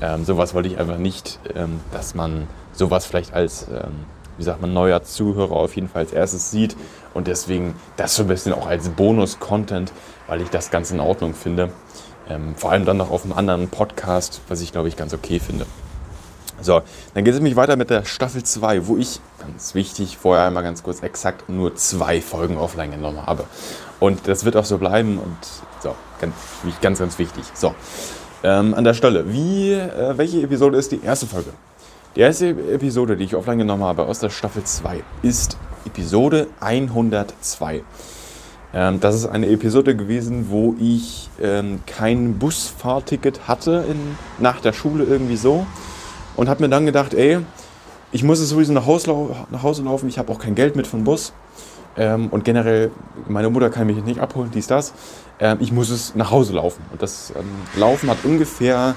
Ähm, 0.00 0.24
sowas 0.24 0.54
wollte 0.54 0.68
ich 0.68 0.78
einfach 0.78 0.98
nicht, 0.98 1.38
ähm, 1.54 1.80
dass 1.92 2.16
man 2.16 2.48
sowas 2.72 3.06
vielleicht 3.06 3.32
als, 3.32 3.68
ähm, 3.68 4.06
wie 4.38 4.42
sagt 4.42 4.60
man, 4.60 4.72
neuer 4.72 5.04
Zuhörer 5.04 5.52
auf 5.52 5.76
jeden 5.76 5.88
Fall 5.88 6.02
als 6.02 6.12
erstes 6.12 6.50
sieht. 6.50 6.76
Und 7.14 7.28
deswegen 7.28 7.76
das 7.96 8.16
so 8.16 8.24
ein 8.24 8.28
bisschen 8.28 8.52
auch 8.52 8.66
als 8.66 8.88
Bonus-Content, 8.88 9.92
weil 10.26 10.40
ich 10.40 10.50
das 10.50 10.72
ganz 10.72 10.90
in 10.90 10.98
Ordnung 10.98 11.34
finde. 11.34 11.70
Ähm, 12.28 12.56
vor 12.56 12.72
allem 12.72 12.84
dann 12.84 12.96
noch 12.96 13.12
auf 13.12 13.22
einem 13.22 13.34
anderen 13.34 13.68
Podcast, 13.68 14.40
was 14.48 14.60
ich 14.60 14.72
glaube 14.72 14.88
ich 14.88 14.96
ganz 14.96 15.14
okay 15.14 15.38
finde. 15.38 15.66
So, 16.60 16.82
dann 17.12 17.24
geht 17.24 17.34
es 17.34 17.40
nämlich 17.40 17.56
weiter 17.56 17.76
mit 17.76 17.90
der 17.90 18.04
Staffel 18.04 18.42
2, 18.42 18.86
wo 18.86 18.96
ich, 18.96 19.20
ganz 19.38 19.74
wichtig, 19.74 20.16
vorher 20.16 20.46
einmal 20.46 20.62
ganz 20.62 20.82
kurz 20.82 21.02
exakt 21.02 21.48
nur 21.48 21.76
zwei 21.76 22.20
Folgen 22.20 22.56
offline 22.56 22.90
genommen 22.90 23.24
habe. 23.26 23.44
Und 24.00 24.26
das 24.26 24.44
wird 24.44 24.56
auch 24.56 24.64
so 24.64 24.78
bleiben 24.78 25.18
und 25.18 25.36
so, 25.80 25.94
ganz, 26.20 26.34
ganz, 26.80 26.98
ganz 26.98 27.18
wichtig. 27.18 27.44
So, 27.54 27.74
ähm, 28.42 28.74
an 28.74 28.84
der 28.84 28.94
Stelle, 28.94 29.32
wie, 29.32 29.72
äh, 29.72 30.16
welche 30.16 30.42
Episode 30.42 30.76
ist 30.76 30.92
die 30.92 31.02
erste 31.02 31.26
Folge? 31.26 31.50
Die 32.16 32.20
erste 32.20 32.50
Episode, 32.50 33.16
die 33.16 33.24
ich 33.24 33.34
offline 33.34 33.58
genommen 33.58 33.84
habe 33.84 34.06
aus 34.06 34.20
der 34.20 34.30
Staffel 34.30 34.62
2, 34.62 35.02
ist 35.22 35.56
Episode 35.86 36.48
102. 36.60 37.82
Ähm, 38.74 39.00
das 39.00 39.14
ist 39.14 39.26
eine 39.26 39.48
Episode 39.48 39.96
gewesen, 39.96 40.46
wo 40.50 40.74
ich 40.80 41.30
ähm, 41.40 41.80
kein 41.86 42.38
Busfahrticket 42.38 43.48
hatte 43.48 43.84
in, 43.88 44.16
nach 44.38 44.60
der 44.60 44.72
Schule 44.72 45.04
irgendwie 45.04 45.36
so 45.36 45.66
und 46.36 46.48
habe 46.48 46.62
mir 46.62 46.68
dann 46.68 46.86
gedacht, 46.86 47.14
ey, 47.14 47.38
ich 48.12 48.22
muss 48.24 48.40
es 48.40 48.48
sowieso 48.48 48.72
nach 48.72 48.86
Hause, 48.86 49.12
nach 49.50 49.62
Hause 49.62 49.82
laufen, 49.82 50.08
ich 50.08 50.18
habe 50.18 50.32
auch 50.32 50.38
kein 50.38 50.54
Geld 50.54 50.76
mit 50.76 50.86
von 50.86 51.04
Bus 51.04 51.32
ähm, 51.96 52.28
und 52.28 52.44
generell, 52.44 52.90
meine 53.28 53.50
Mutter 53.50 53.70
kann 53.70 53.86
mich 53.86 54.02
nicht 54.04 54.20
abholen, 54.20 54.50
dies, 54.52 54.66
das. 54.66 54.92
Ähm, 55.38 55.58
ich 55.60 55.72
muss 55.72 55.90
es 55.90 56.14
nach 56.14 56.30
Hause 56.30 56.54
laufen. 56.54 56.82
Und 56.92 57.02
das 57.02 57.32
ähm, 57.36 57.44
Laufen 57.76 58.10
hat 58.10 58.18
ungefähr 58.24 58.94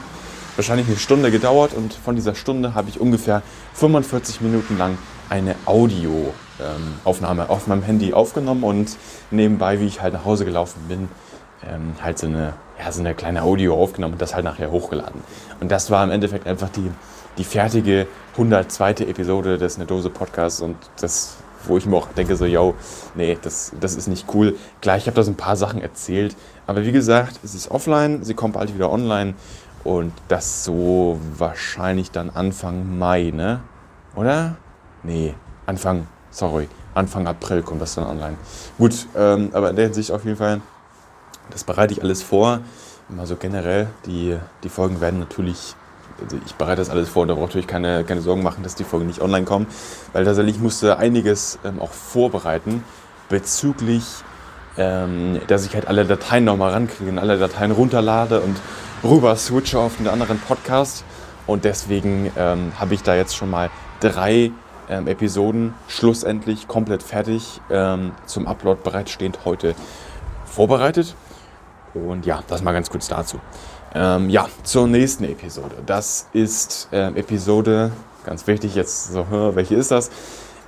wahrscheinlich 0.55 0.87
eine 0.87 0.97
Stunde 0.97 1.31
gedauert 1.31 1.73
und 1.73 1.93
von 1.93 2.15
dieser 2.15 2.33
Stunde 2.33 2.73
habe 2.73 2.89
ich 2.89 2.99
ungefähr 2.99 3.43
45 3.75 4.41
Minuten 4.41 4.77
lang 4.77 4.97
eine 5.29 5.55
Audioaufnahme 5.65 7.43
ähm, 7.43 7.49
auf 7.49 7.67
meinem 7.67 7.83
Handy 7.83 8.13
aufgenommen 8.13 8.63
und 8.63 8.97
nebenbei, 9.29 9.79
wie 9.79 9.85
ich 9.85 10.01
halt 10.01 10.13
nach 10.13 10.25
Hause 10.25 10.45
gelaufen 10.45 10.81
bin, 10.87 11.09
ähm, 11.69 11.93
halt 12.01 12.17
so 12.17 12.25
eine, 12.25 12.53
ja, 12.79 12.91
so 12.91 13.01
eine 13.01 13.13
kleine 13.13 13.43
Audio 13.43 13.75
aufgenommen 13.75 14.13
und 14.13 14.21
das 14.21 14.33
halt 14.33 14.45
nachher 14.45 14.71
hochgeladen. 14.71 15.21
Und 15.59 15.71
das 15.71 15.91
war 15.91 16.03
im 16.03 16.09
Endeffekt 16.09 16.47
einfach 16.47 16.69
die, 16.69 16.89
die 17.37 17.43
fertige 17.43 18.07
102. 18.33 19.05
Episode 19.07 19.59
des 19.59 19.75
Eine 19.75 19.85
Dose 19.85 20.09
Podcasts 20.09 20.61
und 20.61 20.75
das 20.99 21.37
wo 21.67 21.77
ich 21.77 21.85
mir 21.85 21.95
auch 21.95 22.07
denke, 22.09 22.35
so, 22.35 22.45
yo, 22.45 22.75
nee, 23.15 23.37
das, 23.41 23.73
das 23.79 23.95
ist 23.95 24.07
nicht 24.07 24.27
cool. 24.33 24.55
Klar, 24.81 24.97
ich 24.97 25.07
habe 25.07 25.15
da 25.15 25.23
so 25.23 25.31
ein 25.31 25.35
paar 25.37 25.55
Sachen 25.55 25.81
erzählt, 25.81 26.35
aber 26.65 26.83
wie 26.85 26.91
gesagt, 26.91 27.39
es 27.43 27.55
ist 27.55 27.71
offline, 27.71 28.23
sie 28.23 28.33
kommt 28.33 28.53
bald 28.53 28.73
wieder 28.73 28.91
online 28.91 29.33
und 29.83 30.13
das 30.27 30.63
so 30.63 31.19
wahrscheinlich 31.37 32.11
dann 32.11 32.29
Anfang 32.29 32.97
Mai, 32.97 33.31
ne? 33.33 33.61
Oder? 34.15 34.55
Nee, 35.03 35.33
Anfang, 35.65 36.07
sorry, 36.31 36.67
Anfang 36.93 37.27
April 37.27 37.61
kommt 37.61 37.81
das 37.81 37.95
dann 37.95 38.05
online. 38.05 38.37
Gut, 38.77 39.07
ähm, 39.15 39.49
aber 39.53 39.69
in 39.69 39.75
der 39.75 39.85
Hinsicht 39.85 40.11
auf 40.11 40.25
jeden 40.25 40.37
Fall, 40.37 40.61
das 41.51 41.63
bereite 41.63 41.93
ich 41.93 42.01
alles 42.01 42.23
vor. 42.23 42.59
Mal 43.09 43.25
so 43.25 43.37
generell, 43.37 43.87
die, 44.05 44.37
die 44.63 44.69
Folgen 44.69 44.99
werden 44.99 45.19
natürlich 45.19 45.75
also 46.21 46.37
ich 46.45 46.55
bereite 46.55 46.77
das 46.77 46.89
alles 46.89 47.09
vor 47.09 47.23
und 47.23 47.27
da 47.27 47.35
braucht 47.35 47.55
euch 47.55 47.67
keine, 47.67 48.03
keine 48.03 48.21
Sorgen 48.21 48.43
machen, 48.43 48.63
dass 48.63 48.75
die 48.75 48.83
Folgen 48.83 49.07
nicht 49.07 49.21
online 49.21 49.45
kommen, 49.45 49.67
weil 50.13 50.25
tatsächlich 50.25 50.59
musste 50.59 50.97
einiges 50.97 51.59
ähm, 51.63 51.79
auch 51.79 51.91
vorbereiten 51.91 52.83
bezüglich, 53.29 54.03
ähm, 54.77 55.39
dass 55.47 55.65
ich 55.65 55.73
halt 55.73 55.87
alle 55.87 56.05
Dateien 56.05 56.45
nochmal 56.45 56.71
rankriege 56.71 57.09
und 57.09 57.19
alle 57.19 57.37
Dateien 57.37 57.71
runterlade 57.71 58.41
und 58.41 58.57
rüber 59.03 59.35
switche 59.35 59.79
auf 59.79 59.99
einen 59.99 60.07
anderen 60.07 60.39
Podcast. 60.39 61.03
Und 61.45 61.63
deswegen 61.63 62.31
ähm, 62.37 62.73
habe 62.77 62.93
ich 62.93 63.03
da 63.03 63.15
jetzt 63.15 63.35
schon 63.35 63.49
mal 63.49 63.69
drei 64.01 64.51
ähm, 64.89 65.07
Episoden 65.07 65.73
schlussendlich 65.87 66.67
komplett 66.67 67.03
fertig 67.03 67.61
ähm, 67.69 68.11
zum 68.25 68.47
Upload 68.47 68.81
bereitstehend 68.83 69.39
heute 69.45 69.75
vorbereitet. 70.45 71.15
Und 71.93 72.25
ja, 72.25 72.43
das 72.47 72.61
mal 72.61 72.73
ganz 72.73 72.89
kurz 72.89 73.07
dazu. 73.07 73.39
Ähm, 73.93 74.29
ja, 74.29 74.47
zur 74.63 74.87
nächsten 74.87 75.23
Episode. 75.23 75.75
Das 75.85 76.27
ist 76.33 76.89
äh, 76.91 77.07
Episode, 77.07 77.91
ganz 78.25 78.45
wichtig 78.47 78.75
jetzt, 78.75 79.11
so, 79.13 79.25
welche 79.29 79.75
ist 79.75 79.91
das? 79.91 80.09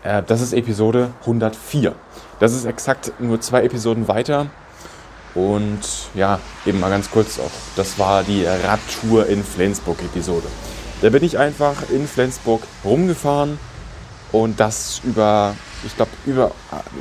Äh, 0.04 0.24
das 0.24 0.42
ist 0.42 0.54
Episode 0.54 1.12
104. 1.22 1.94
Das 2.40 2.54
ist 2.54 2.66
exakt 2.66 3.14
nur 3.20 3.42
zwei 3.42 3.64
Episoden 3.64 4.08
weiter. 4.08 4.48
Und 5.36 5.82
ja, 6.16 6.40
eben 6.66 6.80
mal 6.80 6.90
ganz 6.90 7.12
kurz 7.12 7.40
auch, 7.40 7.52
das 7.76 8.00
war 8.00 8.24
die 8.24 8.46
Radtour 8.46 9.28
in 9.28 9.44
Flensburg-Episode. 9.44 10.48
Da 11.02 11.10
bin 11.10 11.24
ich 11.24 11.38
einfach 11.38 11.90
in 11.90 12.08
Flensburg 12.08 12.62
rumgefahren 12.84 13.60
und 14.32 14.60
das 14.60 15.02
über, 15.04 15.56
ich 15.86 15.96
glaube, 15.96 16.12
über, 16.26 16.52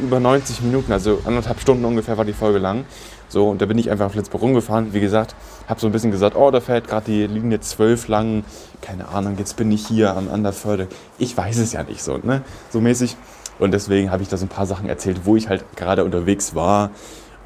über 0.03 0.21
90 0.21 0.63
Minuten, 0.63 0.93
also 0.93 1.21
anderthalb 1.25 1.61
Stunden 1.61 1.85
ungefähr 1.85 2.17
war 2.17 2.25
die 2.25 2.33
Folge 2.33 2.59
lang. 2.59 2.85
So, 3.29 3.51
und 3.51 3.61
da 3.61 3.67
bin 3.67 3.77
ich 3.77 3.91
einfach 3.91 4.07
in 4.07 4.13
Flensburg 4.13 4.41
rumgefahren. 4.41 4.95
Wie 4.95 5.01
gesagt, 5.01 5.35
habe 5.69 5.79
so 5.81 5.87
ein 5.87 5.93
bisschen 5.93 6.11
gesagt, 6.11 6.35
oh, 6.35 6.51
da 6.51 6.61
fährt 6.61 6.89
gerade 6.89 7.07
die 7.07 7.27
Linie 7.27 7.61
12 7.61 8.09
lang. 8.09 8.45
Keine 8.81 9.09
Ahnung, 9.09 9.37
jetzt 9.39 9.57
bin 9.57 9.71
ich 9.71 9.87
hier 9.87 10.17
am 10.17 10.31
Anderförde. 10.31 10.89
Ich 11.19 11.37
weiß 11.37 11.59
es 11.59 11.73
ja 11.73 11.83
nicht 11.83 12.03
so, 12.03 12.17
ne? 12.17 12.43
So 12.71 12.81
mäßig. 12.81 13.17
Und 13.59 13.73
deswegen 13.73 14.11
habe 14.11 14.23
ich 14.23 14.29
da 14.29 14.37
so 14.37 14.47
ein 14.47 14.51
paar 14.51 14.67
Sachen 14.67 14.89
erzählt, 14.89 15.23
wo 15.25 15.37
ich 15.37 15.49
halt 15.49 15.65
gerade 15.77 16.05
unterwegs 16.05 16.55
war. 16.55 16.91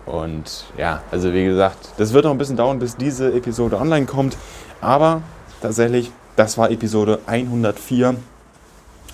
Und 0.07 0.66
ja, 0.77 1.03
also 1.11 1.33
wie 1.33 1.45
gesagt, 1.45 1.95
das 1.97 2.12
wird 2.12 2.25
noch 2.25 2.33
ein 2.33 2.38
bisschen 2.38 2.57
dauern, 2.57 2.79
bis 2.79 2.97
diese 2.97 3.33
Episode 3.33 3.79
online 3.79 4.07
kommt. 4.07 4.37
Aber 4.81 5.23
tatsächlich, 5.61 6.12
das 6.37 6.59
war 6.59 6.71
Episode 6.71 7.21
104. 7.27 8.16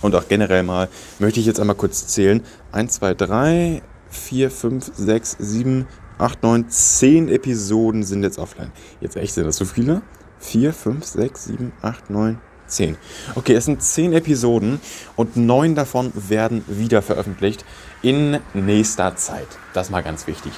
Und 0.02 0.14
auch 0.14 0.28
generell 0.28 0.62
mal 0.62 0.88
möchte 1.18 1.40
ich 1.40 1.46
jetzt 1.46 1.61
einmal 1.61 1.76
kurz 1.76 2.06
zählen. 2.06 2.42
1, 2.72 2.94
2, 2.94 3.14
3, 3.14 3.82
4, 4.11 4.50
5, 4.50 4.92
6, 4.94 5.37
7, 5.38 5.87
8, 6.18 6.42
9, 6.42 6.68
10 6.68 7.28
Episoden 7.28 8.02
sind 8.02 8.22
jetzt 8.22 8.38
offline. 8.38 8.72
Jetzt 9.00 9.16
echt 9.16 9.34
sind 9.34 9.44
das 9.44 9.56
so 9.56 9.64
viele? 9.64 10.02
4, 10.40 10.72
5, 10.72 11.04
6, 11.04 11.44
7, 11.44 11.72
8, 11.82 12.11
9, 12.11 12.38
10. 12.66 12.96
Okay, 13.34 13.54
es 13.54 13.64
sind 13.64 13.82
10 13.82 14.12
Episoden 14.12 14.80
und 15.16 15.37
9 15.37 15.74
davon 15.74 16.12
werden 16.14 16.64
wieder 16.66 17.02
veröffentlicht 17.02 17.64
in 18.02 18.38
nächster 18.54 19.16
Zeit. 19.16 19.48
Das 19.72 19.90
mal 19.90 20.02
ganz 20.02 20.26
wichtig. 20.26 20.52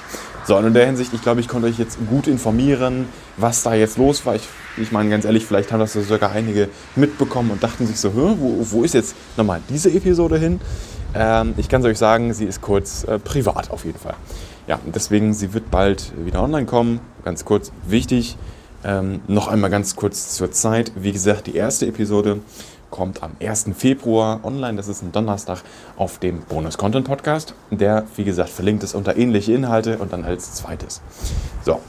So, 0.45 0.57
und 0.57 0.65
in 0.65 0.73
der 0.73 0.85
Hinsicht, 0.85 1.13
ich 1.13 1.21
glaube, 1.21 1.39
ich 1.39 1.47
konnte 1.47 1.67
euch 1.67 1.77
jetzt 1.77 1.97
gut 2.09 2.27
informieren, 2.27 3.07
was 3.37 3.63
da 3.63 3.73
jetzt 3.73 3.97
los 3.97 4.25
war. 4.25 4.35
Ich, 4.35 4.47
ich 4.77 4.91
meine, 4.91 5.09
ganz 5.09 5.25
ehrlich, 5.25 5.45
vielleicht 5.45 5.71
haben 5.71 5.79
das 5.79 5.93
so 5.93 6.01
sogar 6.01 6.31
einige 6.31 6.69
mitbekommen 6.95 7.51
und 7.51 7.63
dachten 7.63 7.85
sich 7.85 7.99
so, 7.99 8.15
wo, 8.15 8.65
wo 8.71 8.83
ist 8.83 8.93
jetzt 8.93 9.15
nochmal 9.37 9.61
diese 9.69 9.91
Episode 9.91 10.37
hin? 10.37 10.59
Ähm, 11.13 11.53
ich 11.57 11.69
kann 11.69 11.81
es 11.81 11.87
euch 11.87 11.97
sagen, 11.97 12.33
sie 12.33 12.45
ist 12.45 12.61
kurz 12.61 13.03
äh, 13.03 13.19
privat 13.19 13.69
auf 13.69 13.85
jeden 13.85 13.99
Fall 13.99 14.15
ja, 14.67 14.79
deswegen, 14.85 15.33
sie 15.33 15.53
wird 15.53 15.71
bald 15.71 16.13
wieder 16.25 16.41
online 16.41 16.65
kommen. 16.65 17.01
Ganz 17.25 17.45
kurz, 17.45 17.71
wichtig, 17.85 18.37
ähm, 18.83 19.21
noch 19.27 19.47
einmal 19.47 19.69
ganz 19.69 19.95
kurz 19.95 20.35
zur 20.35 20.51
Zeit. 20.51 20.91
Wie 20.95 21.11
gesagt, 21.11 21.47
die 21.47 21.55
erste 21.55 21.87
Episode 21.87 22.39
kommt 22.91 23.23
am 23.23 23.31
1. 23.41 23.71
Februar 23.75 24.41
online. 24.43 24.77
Das 24.77 24.87
ist 24.87 25.01
ein 25.01 25.11
Donnerstag 25.11 25.63
auf 25.97 26.19
dem 26.19 26.41
Bonus 26.41 26.77
Content 26.77 27.07
Podcast. 27.07 27.55
Der, 27.71 28.03
wie 28.15 28.23
gesagt, 28.23 28.49
verlinkt 28.49 28.83
ist 28.83 28.93
unter 28.93 29.17
ähnliche 29.17 29.53
Inhalte 29.53 29.97
und 29.97 30.13
dann 30.13 30.23
als 30.23 30.53
zweites. 30.53 31.01
So, 31.63 31.79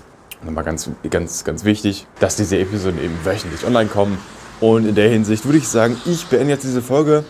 nochmal 0.43 0.65
ganz, 0.65 0.89
ganz, 1.11 1.45
ganz 1.45 1.65
wichtig, 1.65 2.07
dass 2.21 2.37
diese 2.37 2.59
Episoden 2.59 3.03
eben 3.03 3.19
wöchentlich 3.25 3.67
online 3.67 3.91
kommen. 3.91 4.19
Und 4.61 4.87
in 4.87 4.95
der 4.95 5.11
Hinsicht 5.11 5.45
würde 5.45 5.59
ich 5.59 5.69
sagen, 5.69 6.01
ich 6.07 6.27
beende 6.27 6.51
jetzt 6.51 6.63
diese 6.63 6.83
Folge, 6.83 7.25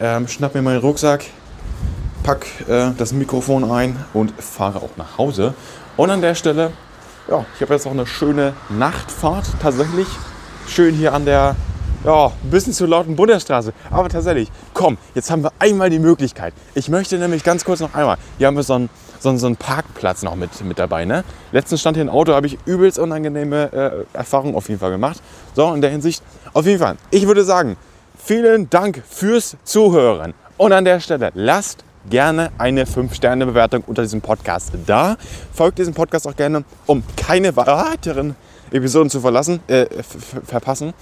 ähm, 0.00 0.28
schnapp 0.28 0.54
mir 0.54 0.62
meinen 0.62 0.80
Rucksack, 0.80 1.24
pack 2.22 2.46
äh, 2.68 2.92
das 2.96 3.12
Mikrofon 3.12 3.68
ein 3.70 3.96
und 4.14 4.32
fahre 4.40 4.78
auch 4.78 4.96
nach 4.96 5.18
Hause. 5.18 5.54
Und 5.96 6.10
an 6.10 6.20
der 6.20 6.36
Stelle, 6.36 6.72
ja, 7.28 7.44
ich 7.56 7.62
habe 7.62 7.74
jetzt 7.74 7.86
auch 7.86 7.92
eine 7.92 8.06
schöne 8.06 8.54
Nachtfahrt 8.68 9.46
tatsächlich. 9.60 10.06
Schön 10.68 10.94
hier 10.94 11.14
an 11.14 11.24
der, 11.24 11.56
ja, 12.04 12.26
ein 12.26 12.50
bisschen 12.50 12.72
zu 12.72 12.86
lauten 12.86 13.16
Bundesstraße. 13.16 13.72
Aber 13.90 14.08
tatsächlich, 14.08 14.48
komm, 14.74 14.98
jetzt 15.14 15.30
haben 15.30 15.42
wir 15.42 15.52
einmal 15.58 15.90
die 15.90 15.98
Möglichkeit. 15.98 16.54
Ich 16.74 16.88
möchte 16.88 17.18
nämlich 17.18 17.44
ganz 17.44 17.64
kurz 17.64 17.80
noch 17.80 17.94
einmal, 17.94 18.16
hier 18.38 18.46
haben 18.46 18.56
wir 18.56 18.62
so 18.62 18.74
einen, 18.74 18.90
so 19.20 19.28
einen, 19.30 19.38
so 19.38 19.46
einen 19.46 19.56
Parkplatz 19.56 20.22
noch 20.22 20.36
mit, 20.36 20.62
mit 20.64 20.78
dabei. 20.78 21.04
Ne? 21.04 21.24
Letztens 21.52 21.80
stand 21.80 21.96
hier 21.96 22.04
ein 22.04 22.10
Auto, 22.10 22.32
habe 22.32 22.46
ich 22.46 22.58
übelst 22.66 22.98
unangenehme 22.98 24.06
äh, 24.12 24.16
Erfahrungen 24.16 24.54
auf 24.54 24.68
jeden 24.68 24.80
Fall 24.80 24.92
gemacht. 24.92 25.20
So, 25.54 25.72
in 25.72 25.80
der 25.80 25.90
Hinsicht, 25.90 26.22
auf 26.52 26.66
jeden 26.66 26.78
Fall, 26.78 26.96
ich 27.10 27.26
würde 27.26 27.44
sagen, 27.44 27.76
vielen 28.16 28.70
Dank 28.70 29.02
fürs 29.08 29.56
Zuhören. 29.64 30.34
Und 30.56 30.72
an 30.72 30.84
der 30.84 31.00
Stelle, 31.00 31.30
lasst 31.34 31.84
gerne 32.08 32.50
eine 32.58 32.84
5-Sterne-Bewertung 32.84 33.84
unter 33.86 34.02
diesem 34.02 34.20
Podcast 34.20 34.72
da. 34.86 35.16
Folgt 35.52 35.78
diesem 35.78 35.94
Podcast 35.94 36.26
auch 36.26 36.36
gerne, 36.36 36.64
um 36.86 37.02
keine 37.16 37.54
weiteren 37.56 38.34
Episoden 38.72 39.10
zu 39.10 39.20
verlassen, 39.20 39.60
äh, 39.68 39.86
verpassen. 40.44 40.94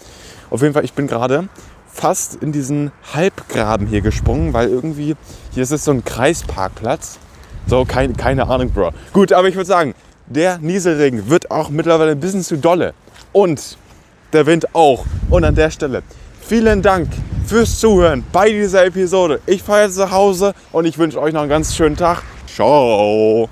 Auf 0.50 0.62
jeden 0.62 0.74
Fall, 0.74 0.84
ich 0.84 0.92
bin 0.92 1.06
gerade 1.06 1.48
fast 1.92 2.36
in 2.42 2.52
diesen 2.52 2.92
Halbgraben 3.14 3.86
hier 3.86 4.02
gesprungen, 4.02 4.52
weil 4.52 4.68
irgendwie 4.68 5.16
hier 5.52 5.62
ist 5.62 5.72
es 5.72 5.84
so 5.84 5.92
ein 5.92 6.04
Kreisparkplatz. 6.04 7.18
So, 7.66 7.84
kein, 7.84 8.16
keine 8.16 8.48
Ahnung, 8.48 8.70
Bro. 8.70 8.92
Gut, 9.12 9.32
aber 9.32 9.48
ich 9.48 9.56
würde 9.56 9.66
sagen, 9.66 9.94
der 10.26 10.58
Nieselregen 10.58 11.28
wird 11.30 11.50
auch 11.50 11.70
mittlerweile 11.70 12.12
ein 12.12 12.20
bisschen 12.20 12.42
zu 12.42 12.58
dolle. 12.58 12.94
Und 13.32 13.76
der 14.32 14.46
Wind 14.46 14.74
auch. 14.74 15.04
Und 15.30 15.44
an 15.44 15.54
der 15.54 15.70
Stelle, 15.70 16.02
vielen 16.40 16.82
Dank 16.82 17.08
fürs 17.46 17.78
Zuhören 17.80 18.24
bei 18.32 18.50
dieser 18.50 18.84
Episode. 18.84 19.40
Ich 19.46 19.62
fahre 19.62 19.84
jetzt 19.84 19.98
nach 19.98 20.10
Hause 20.10 20.54
und 20.72 20.84
ich 20.84 20.98
wünsche 20.98 21.20
euch 21.20 21.32
noch 21.32 21.40
einen 21.40 21.50
ganz 21.50 21.74
schönen 21.74 21.96
Tag. 21.96 22.22
Ciao. 22.46 23.44